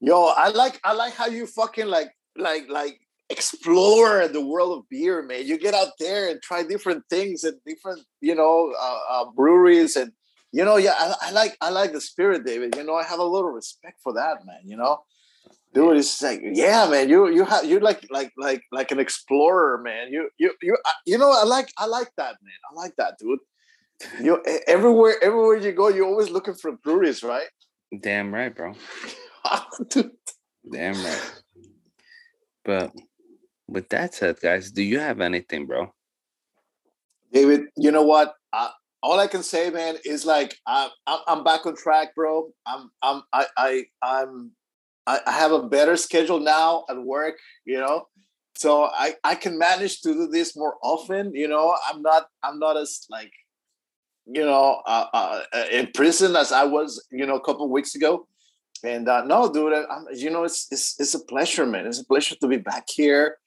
Yo, 0.00 0.24
I 0.24 0.48
like 0.48 0.80
I 0.84 0.92
like 0.92 1.14
how 1.14 1.26
you 1.26 1.46
fucking 1.46 1.86
like 1.86 2.10
like 2.36 2.68
like 2.68 3.00
explore 3.30 4.28
the 4.28 4.44
world 4.44 4.78
of 4.78 4.88
beer, 4.88 5.22
man. 5.22 5.46
You 5.46 5.58
get 5.58 5.74
out 5.74 5.92
there 5.98 6.30
and 6.30 6.40
try 6.42 6.62
different 6.62 7.04
things 7.10 7.44
and 7.44 7.58
different, 7.66 8.02
you 8.20 8.34
know, 8.34 8.72
uh, 8.78 9.00
uh, 9.10 9.24
breweries 9.30 9.96
and 9.96 10.12
you 10.52 10.64
know, 10.64 10.76
yeah, 10.76 10.94
I, 10.98 11.14
I, 11.22 11.30
like 11.32 11.56
I 11.60 11.70
like 11.70 11.92
the 11.92 12.00
spirit, 12.00 12.46
David. 12.46 12.76
You 12.76 12.84
know, 12.84 12.94
I 12.94 13.04
have 13.04 13.18
a 13.18 13.24
little 13.24 13.50
respect 13.50 14.00
for 14.02 14.12
that, 14.14 14.46
man. 14.46 14.60
You 14.64 14.76
know, 14.76 15.00
dude 15.76 15.96
it's 15.98 16.22
like 16.22 16.40
yeah 16.42 16.88
man 16.88 17.08
you 17.08 17.28
you 17.28 17.44
have 17.44 17.64
you're 17.64 17.80
like 17.80 18.00
like 18.10 18.32
like 18.38 18.62
like 18.72 18.90
an 18.90 18.98
explorer 18.98 19.78
man. 19.82 20.12
You 20.12 20.30
you 20.38 20.52
you 20.62 20.76
you 21.04 21.18
know 21.18 21.30
i 21.30 21.44
like 21.44 21.68
i 21.78 21.86
like 21.86 22.10
that 22.16 22.36
man. 22.42 22.60
I 22.70 22.74
like 22.74 22.94
that 22.96 23.14
dude. 23.18 23.38
You 24.22 24.42
everywhere 24.66 25.16
everywhere 25.22 25.58
you 25.58 25.72
go 25.72 25.88
you're 25.88 26.06
always 26.06 26.30
looking 26.30 26.54
for 26.54 26.72
breweries 26.72 27.22
right? 27.22 27.48
Damn 28.00 28.32
right 28.32 28.54
bro. 28.54 28.74
Damn 30.72 30.94
right. 30.94 31.32
But 32.64 32.92
with 33.68 33.88
that 33.90 34.14
said 34.14 34.40
guys 34.40 34.70
do 34.70 34.82
you 34.82 34.98
have 34.98 35.20
anything 35.20 35.66
bro? 35.66 35.92
David 37.32 37.62
you 37.76 37.90
know 37.90 38.02
what? 38.02 38.34
I, 38.52 38.70
all 39.02 39.20
I 39.20 39.26
can 39.28 39.42
say, 39.42 39.70
man, 39.70 39.96
is 40.04 40.26
like 40.26 40.56
I'm, 40.66 40.90
I'm 41.06 41.44
back 41.44 41.64
on 41.66 41.76
track, 41.76 42.14
bro. 42.16 42.50
I'm 42.66 42.90
I'm 43.02 43.22
I, 43.32 43.46
I 43.56 43.84
I'm 44.02 44.52
I, 45.06 45.20
have 45.32 45.52
a 45.52 45.62
better 45.62 45.96
schedule 45.96 46.40
now 46.40 46.84
at 46.88 47.00
work, 47.02 47.36
you 47.64 47.78
know. 47.78 48.08
So 48.56 48.84
I, 48.84 49.14
I 49.22 49.34
can 49.34 49.58
manage 49.58 50.00
to 50.02 50.12
do 50.12 50.26
this 50.26 50.56
more 50.56 50.76
often, 50.82 51.34
you 51.34 51.46
know. 51.46 51.76
I'm 51.88 52.02
not 52.02 52.26
I'm 52.42 52.58
not 52.58 52.76
as 52.76 53.06
like, 53.10 53.32
you 54.26 54.44
know, 54.44 54.82
uh, 54.86 55.06
uh, 55.12 55.64
in 55.70 55.90
prison 55.92 56.34
as 56.36 56.52
I 56.52 56.64
was, 56.64 57.06
you 57.10 57.26
know, 57.26 57.36
a 57.36 57.40
couple 57.40 57.68
weeks 57.70 57.94
ago. 57.94 58.26
And 58.82 59.08
uh, 59.08 59.24
no, 59.24 59.52
dude, 59.52 59.72
I'm, 59.72 60.06
you 60.14 60.30
know, 60.30 60.44
it's, 60.44 60.66
it's 60.70 60.98
it's 60.98 61.14
a 61.14 61.24
pleasure, 61.24 61.66
man. 61.66 61.86
It's 61.86 62.00
a 62.00 62.04
pleasure 62.04 62.36
to 62.36 62.48
be 62.48 62.58
back 62.58 62.84
here, 62.88 63.38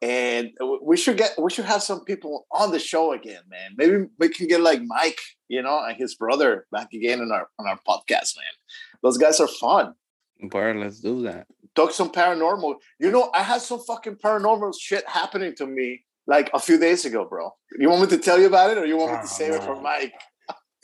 and 0.00 0.50
we 0.82 0.96
should 0.96 1.16
get 1.16 1.34
we 1.38 1.50
should 1.50 1.64
have 1.66 1.82
some 1.82 2.04
people 2.04 2.46
on 2.50 2.72
the 2.72 2.80
show 2.80 3.12
again, 3.12 3.42
man. 3.48 3.72
Maybe 3.76 4.06
we 4.18 4.28
can 4.28 4.48
get 4.48 4.60
like 4.60 4.82
Mike, 4.84 5.20
you 5.48 5.62
know, 5.62 5.82
and 5.84 5.96
his 5.96 6.14
brother 6.14 6.66
back 6.72 6.92
again 6.92 7.20
on 7.20 7.30
our 7.30 7.48
on 7.58 7.66
our 7.66 7.78
podcast, 7.88 8.36
man. 8.36 8.54
Those 9.02 9.18
guys 9.18 9.40
are 9.40 9.48
fun. 9.48 9.94
Bro, 10.42 10.74
let's 10.74 11.00
do 11.00 11.22
that. 11.22 11.46
Talk 11.74 11.92
some 11.92 12.10
paranormal. 12.10 12.76
You 12.98 13.10
know, 13.10 13.30
I 13.34 13.42
had 13.42 13.62
some 13.62 13.80
fucking 13.80 14.16
paranormal 14.16 14.74
shit 14.78 15.08
happening 15.08 15.54
to 15.56 15.66
me 15.66 16.04
like 16.26 16.50
a 16.52 16.58
few 16.58 16.78
days 16.78 17.04
ago, 17.04 17.24
bro. 17.24 17.50
You 17.78 17.88
want 17.88 18.02
me 18.02 18.16
to 18.16 18.18
tell 18.18 18.38
you 18.38 18.46
about 18.46 18.70
it, 18.70 18.78
or 18.78 18.84
you 18.84 18.96
want 18.96 19.12
me 19.12 19.18
to 19.20 19.26
save 19.26 19.54
it 19.54 19.62
for 19.62 19.80
Mike? 19.80 20.12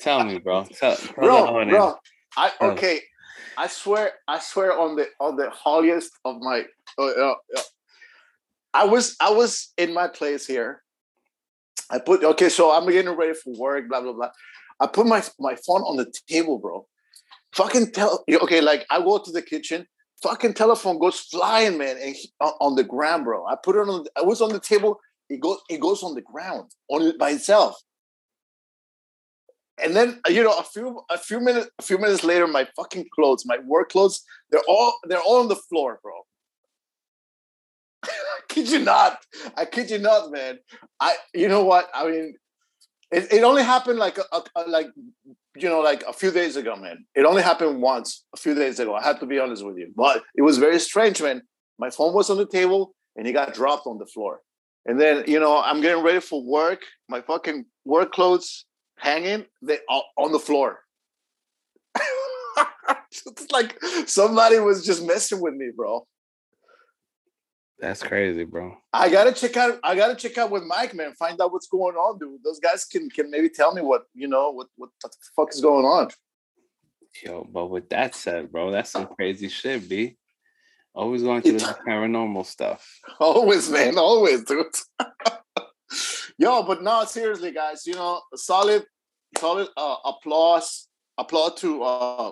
Tell 0.00 0.24
me, 0.24 0.38
bro. 0.38 0.64
Tell, 0.72 0.96
tell 0.96 1.14
bro, 1.14 1.64
bro. 1.66 1.94
I 2.36 2.52
okay. 2.60 3.00
I 3.56 3.66
swear, 3.66 4.12
I 4.28 4.38
swear 4.38 4.78
on 4.78 4.94
the 4.94 5.08
on 5.18 5.36
the 5.36 5.50
holiest 5.50 6.12
of 6.24 6.36
my. 6.40 6.64
Uh, 6.96 7.06
uh, 7.06 7.34
uh, 7.56 7.60
I 8.72 8.84
was 8.84 9.16
I 9.20 9.30
was 9.30 9.72
in 9.76 9.92
my 9.92 10.06
place 10.06 10.46
here. 10.46 10.82
I 11.90 11.98
put 11.98 12.22
okay, 12.22 12.48
so 12.48 12.70
I'm 12.70 12.88
getting 12.88 13.10
ready 13.10 13.34
for 13.34 13.52
work. 13.54 13.88
Blah 13.88 14.02
blah 14.02 14.12
blah. 14.12 14.30
I 14.78 14.86
put 14.86 15.06
my 15.06 15.22
my 15.40 15.56
phone 15.66 15.82
on 15.82 15.96
the 15.96 16.12
table, 16.28 16.58
bro. 16.58 16.86
Fucking 17.54 17.92
tell 17.92 18.24
okay, 18.28 18.60
like 18.60 18.86
I 18.90 18.98
go 19.00 19.18
to 19.18 19.32
the 19.32 19.42
kitchen, 19.42 19.86
fucking 20.22 20.54
telephone 20.54 20.98
goes 20.98 21.20
flying, 21.20 21.78
man, 21.78 21.96
and 22.00 22.14
he, 22.14 22.30
on 22.40 22.76
the 22.76 22.84
ground, 22.84 23.24
bro. 23.24 23.46
I 23.46 23.56
put 23.62 23.76
it 23.76 23.88
on. 23.88 24.04
I 24.16 24.22
was 24.22 24.40
on 24.40 24.50
the 24.50 24.60
table. 24.60 25.00
It 25.28 25.40
goes. 25.40 25.58
It 25.68 25.80
goes 25.80 26.02
on 26.02 26.14
the 26.14 26.22
ground 26.22 26.70
on 26.88 27.16
by 27.18 27.30
itself. 27.30 27.80
And 29.82 29.94
then 29.94 30.20
you 30.28 30.42
know, 30.42 30.58
a 30.58 30.62
few 30.62 31.02
a 31.10 31.18
few 31.18 31.40
minutes 31.40 31.70
a 31.78 31.82
few 31.82 31.98
minutes 31.98 32.24
later, 32.24 32.46
my 32.46 32.66
fucking 32.76 33.06
clothes, 33.14 33.44
my 33.46 33.58
work 33.66 33.90
clothes, 33.90 34.24
they're 34.50 34.60
all 34.68 34.94
they're 35.04 35.20
all 35.20 35.40
on 35.40 35.48
the 35.48 35.56
floor, 35.56 36.00
bro. 36.02 36.12
I 38.04 38.08
kid 38.48 38.70
you 38.70 38.80
not. 38.80 39.18
I 39.56 39.64
kid 39.64 39.90
you 39.90 39.98
not, 39.98 40.30
man. 40.30 40.58
I 41.00 41.14
you 41.32 41.48
know 41.48 41.64
what? 41.64 41.88
I 41.94 42.10
mean, 42.10 42.34
it, 43.10 43.32
it 43.32 43.44
only 43.44 43.62
happened 43.62 43.98
like 43.98 44.18
a, 44.18 44.42
a, 44.56 44.62
like 44.68 44.88
you 45.62 45.68
know, 45.68 45.80
like 45.80 46.02
a 46.06 46.12
few 46.12 46.30
days 46.30 46.56
ago, 46.56 46.76
man. 46.76 47.04
It 47.14 47.24
only 47.24 47.42
happened 47.42 47.82
once, 47.82 48.24
a 48.34 48.38
few 48.38 48.54
days 48.54 48.78
ago. 48.78 48.94
I 48.94 49.02
have 49.02 49.20
to 49.20 49.26
be 49.26 49.38
honest 49.38 49.64
with 49.64 49.76
you, 49.76 49.92
but 49.96 50.22
it 50.34 50.42
was 50.42 50.58
very 50.58 50.78
strange, 50.78 51.22
man. 51.22 51.42
My 51.78 51.90
phone 51.90 52.12
was 52.12 52.30
on 52.30 52.36
the 52.36 52.46
table 52.46 52.94
and 53.16 53.26
it 53.26 53.32
got 53.32 53.54
dropped 53.54 53.86
on 53.86 53.98
the 53.98 54.06
floor. 54.06 54.40
And 54.86 55.00
then, 55.00 55.24
you 55.26 55.38
know, 55.38 55.60
I'm 55.60 55.80
getting 55.80 56.02
ready 56.02 56.20
for 56.20 56.42
work. 56.42 56.82
My 57.08 57.20
fucking 57.20 57.66
work 57.84 58.12
clothes 58.12 58.64
hanging 58.96 59.44
they 59.62 59.78
uh, 59.88 60.00
on 60.16 60.32
the 60.32 60.38
floor. 60.38 60.80
it's 63.26 63.50
like 63.52 63.78
somebody 64.06 64.58
was 64.58 64.84
just 64.84 65.04
messing 65.04 65.40
with 65.40 65.54
me, 65.54 65.70
bro. 65.76 66.06
That's 67.80 68.02
crazy, 68.02 68.44
bro. 68.44 68.76
I 68.92 69.08
gotta 69.08 69.32
check 69.32 69.56
out. 69.56 69.78
I 69.84 69.94
gotta 69.94 70.16
check 70.16 70.36
out 70.36 70.50
with 70.50 70.64
Mike, 70.64 70.94
man. 70.94 71.14
Find 71.14 71.40
out 71.40 71.52
what's 71.52 71.68
going 71.68 71.94
on, 71.94 72.18
dude. 72.18 72.42
Those 72.42 72.58
guys 72.58 72.84
can 72.84 73.08
can 73.08 73.30
maybe 73.30 73.48
tell 73.48 73.72
me 73.72 73.82
what 73.82 74.02
you 74.14 74.26
know 74.26 74.50
what 74.50 74.66
what 74.76 74.90
the 75.02 75.10
fuck 75.36 75.52
is 75.52 75.60
going 75.60 75.84
on. 75.84 76.08
Yo, 77.24 77.46
but 77.50 77.66
with 77.66 77.88
that 77.90 78.14
said, 78.14 78.50
bro, 78.50 78.72
that's 78.72 78.90
some 78.90 79.06
crazy 79.06 79.48
shit, 79.48 79.88
b. 79.88 80.16
Always 80.94 81.22
going 81.22 81.42
through 81.42 81.60
that 81.60 81.78
paranormal 81.86 82.44
stuff. 82.46 82.84
Always, 83.20 83.70
man. 83.70 83.96
Always, 83.96 84.42
dude. 84.42 84.66
Yo, 86.38 86.62
but 86.64 86.82
no, 86.82 87.04
seriously, 87.04 87.52
guys. 87.52 87.86
You 87.86 87.94
know, 87.94 88.20
solid, 88.34 88.84
solid 89.38 89.68
uh, 89.76 89.96
applause, 90.04 90.88
applause 91.16 91.60
to 91.60 91.82
uh, 91.82 92.30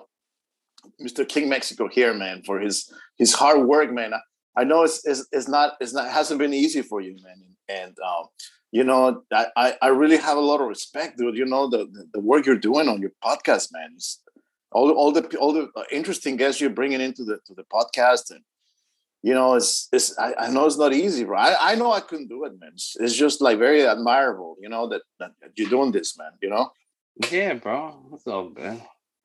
Mr. 1.01 1.27
King 1.27 1.49
Mexico 1.49 1.87
here, 1.87 2.13
man, 2.13 2.43
for 2.43 2.59
his 2.59 2.91
his 3.17 3.33
hard 3.33 3.65
work, 3.65 3.91
man. 3.93 4.11
I 4.57 4.63
know 4.63 4.83
it's, 4.83 5.05
it's, 5.05 5.27
it's 5.31 5.47
not 5.47 5.73
it's 5.79 5.93
not 5.93 6.07
it 6.07 6.11
hasn't 6.11 6.39
been 6.39 6.53
easy 6.53 6.81
for 6.81 6.99
you, 6.99 7.15
man. 7.23 7.43
And 7.69 7.95
um, 7.99 8.25
you 8.71 8.83
know, 8.83 9.23
I, 9.31 9.75
I 9.81 9.87
really 9.89 10.17
have 10.17 10.37
a 10.37 10.41
lot 10.41 10.61
of 10.61 10.67
respect, 10.67 11.17
dude. 11.17 11.37
You 11.37 11.45
know, 11.45 11.69
the, 11.69 11.85
the, 11.85 12.09
the 12.15 12.19
work 12.19 12.45
you're 12.45 12.57
doing 12.57 12.89
on 12.89 12.99
your 13.01 13.11
podcast, 13.23 13.71
man. 13.71 13.91
It's 13.95 14.21
all 14.71 14.91
all 14.91 15.11
the 15.11 15.23
all 15.37 15.53
the 15.53 15.69
uh, 15.75 15.83
interesting 15.91 16.35
guests 16.37 16.59
you're 16.59 16.69
bringing 16.69 17.01
into 17.01 17.23
the 17.23 17.39
to 17.45 17.53
the 17.53 17.63
podcast, 17.63 18.31
and 18.31 18.41
you 19.21 19.33
know, 19.33 19.53
it's 19.55 19.87
it's 19.91 20.17
I, 20.17 20.33
I 20.37 20.49
know 20.49 20.65
it's 20.65 20.77
not 20.77 20.93
easy, 20.93 21.23
bro. 21.23 21.37
I, 21.37 21.71
I 21.71 21.75
know 21.75 21.91
I 21.91 21.99
couldn't 21.99 22.27
do 22.27 22.45
it, 22.45 22.59
man. 22.59 22.71
It's, 22.73 22.97
it's 22.99 23.15
just 23.15 23.41
like 23.41 23.57
very 23.59 23.85
admirable, 23.85 24.57
you 24.59 24.69
know, 24.69 24.87
that, 24.89 25.01
that 25.19 25.31
you're 25.55 25.69
doing 25.69 25.91
this, 25.91 26.17
man. 26.17 26.31
You 26.41 26.49
know. 26.49 26.71
Yeah, 27.31 27.53
bro. 27.55 28.09
It's 28.13 28.27
all 28.27 28.49
good. 28.49 28.81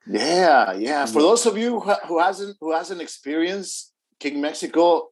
Yeah, 0.07 0.73
yeah. 0.75 1.07
For 1.07 1.23
those 1.23 1.47
of 1.47 1.57
you 1.57 1.81
who 1.81 2.19
hasn't 2.19 2.57
who 2.61 2.73
hasn't 2.73 3.01
experienced 3.01 3.93
King 4.19 4.41
Mexico, 4.41 5.12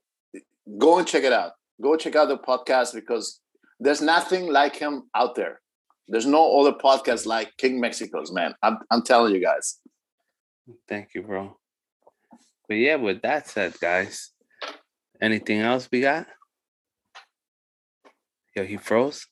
go 0.78 0.98
and 0.98 1.06
check 1.06 1.24
it 1.24 1.32
out. 1.32 1.52
Go 1.80 1.96
check 1.96 2.16
out 2.16 2.28
the 2.28 2.38
podcast 2.38 2.94
because 2.94 3.40
there's 3.78 4.02
nothing 4.02 4.52
like 4.52 4.76
him 4.76 5.04
out 5.14 5.34
there. 5.34 5.60
There's 6.08 6.26
no 6.26 6.60
other 6.60 6.72
podcast 6.72 7.24
like 7.24 7.56
King 7.56 7.80
Mexico's, 7.80 8.32
man. 8.32 8.54
I'm, 8.62 8.78
I'm 8.90 9.02
telling 9.02 9.34
you 9.34 9.40
guys. 9.40 9.78
Thank 10.88 11.14
you, 11.14 11.22
bro. 11.22 11.56
But 12.68 12.74
yeah, 12.74 12.96
with 12.96 13.22
that 13.22 13.48
said, 13.48 13.78
guys, 13.80 14.30
anything 15.20 15.60
else 15.60 15.88
we 15.90 16.02
got? 16.02 16.26
Yo, 18.54 18.64
he 18.64 18.76
froze? 18.76 19.26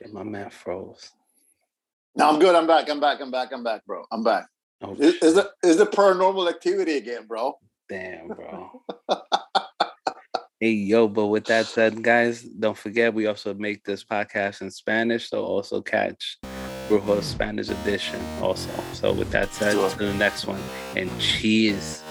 Yeah, 0.00 0.08
my 0.12 0.22
man 0.22 0.50
froze. 0.50 1.10
No, 2.14 2.28
I'm 2.28 2.38
good. 2.38 2.54
I'm 2.54 2.66
back. 2.66 2.90
I'm 2.90 3.00
back. 3.00 3.20
I'm 3.20 3.30
back. 3.30 3.52
I'm 3.52 3.64
back, 3.64 3.86
bro. 3.86 4.04
I'm 4.12 4.22
back. 4.22 4.46
Oh, 4.82 4.94
is, 4.96 5.14
is, 5.22 5.34
the, 5.34 5.50
is 5.62 5.76
the 5.76 5.86
paranormal 5.86 6.48
activity 6.48 6.96
again, 6.96 7.26
bro? 7.26 7.54
Damn, 7.88 8.28
bro. 8.28 8.82
Hey, 10.62 10.74
yo, 10.74 11.08
but 11.08 11.26
with 11.26 11.46
that 11.46 11.66
said, 11.66 12.04
guys, 12.04 12.42
don't 12.42 12.78
forget 12.78 13.12
we 13.12 13.26
also 13.26 13.52
make 13.52 13.82
this 13.82 14.04
podcast 14.04 14.60
in 14.60 14.70
Spanish, 14.70 15.28
so 15.28 15.44
also 15.44 15.82
catch 15.82 16.38
Brujo's 16.88 17.26
Spanish 17.26 17.68
edition 17.68 18.20
also. 18.40 18.70
So 18.92 19.12
with 19.12 19.32
that 19.32 19.52
said, 19.52 19.72
to 19.72 20.04
the 20.04 20.14
next 20.14 20.46
one, 20.46 20.62
and 20.94 21.10
cheers. 21.20 22.01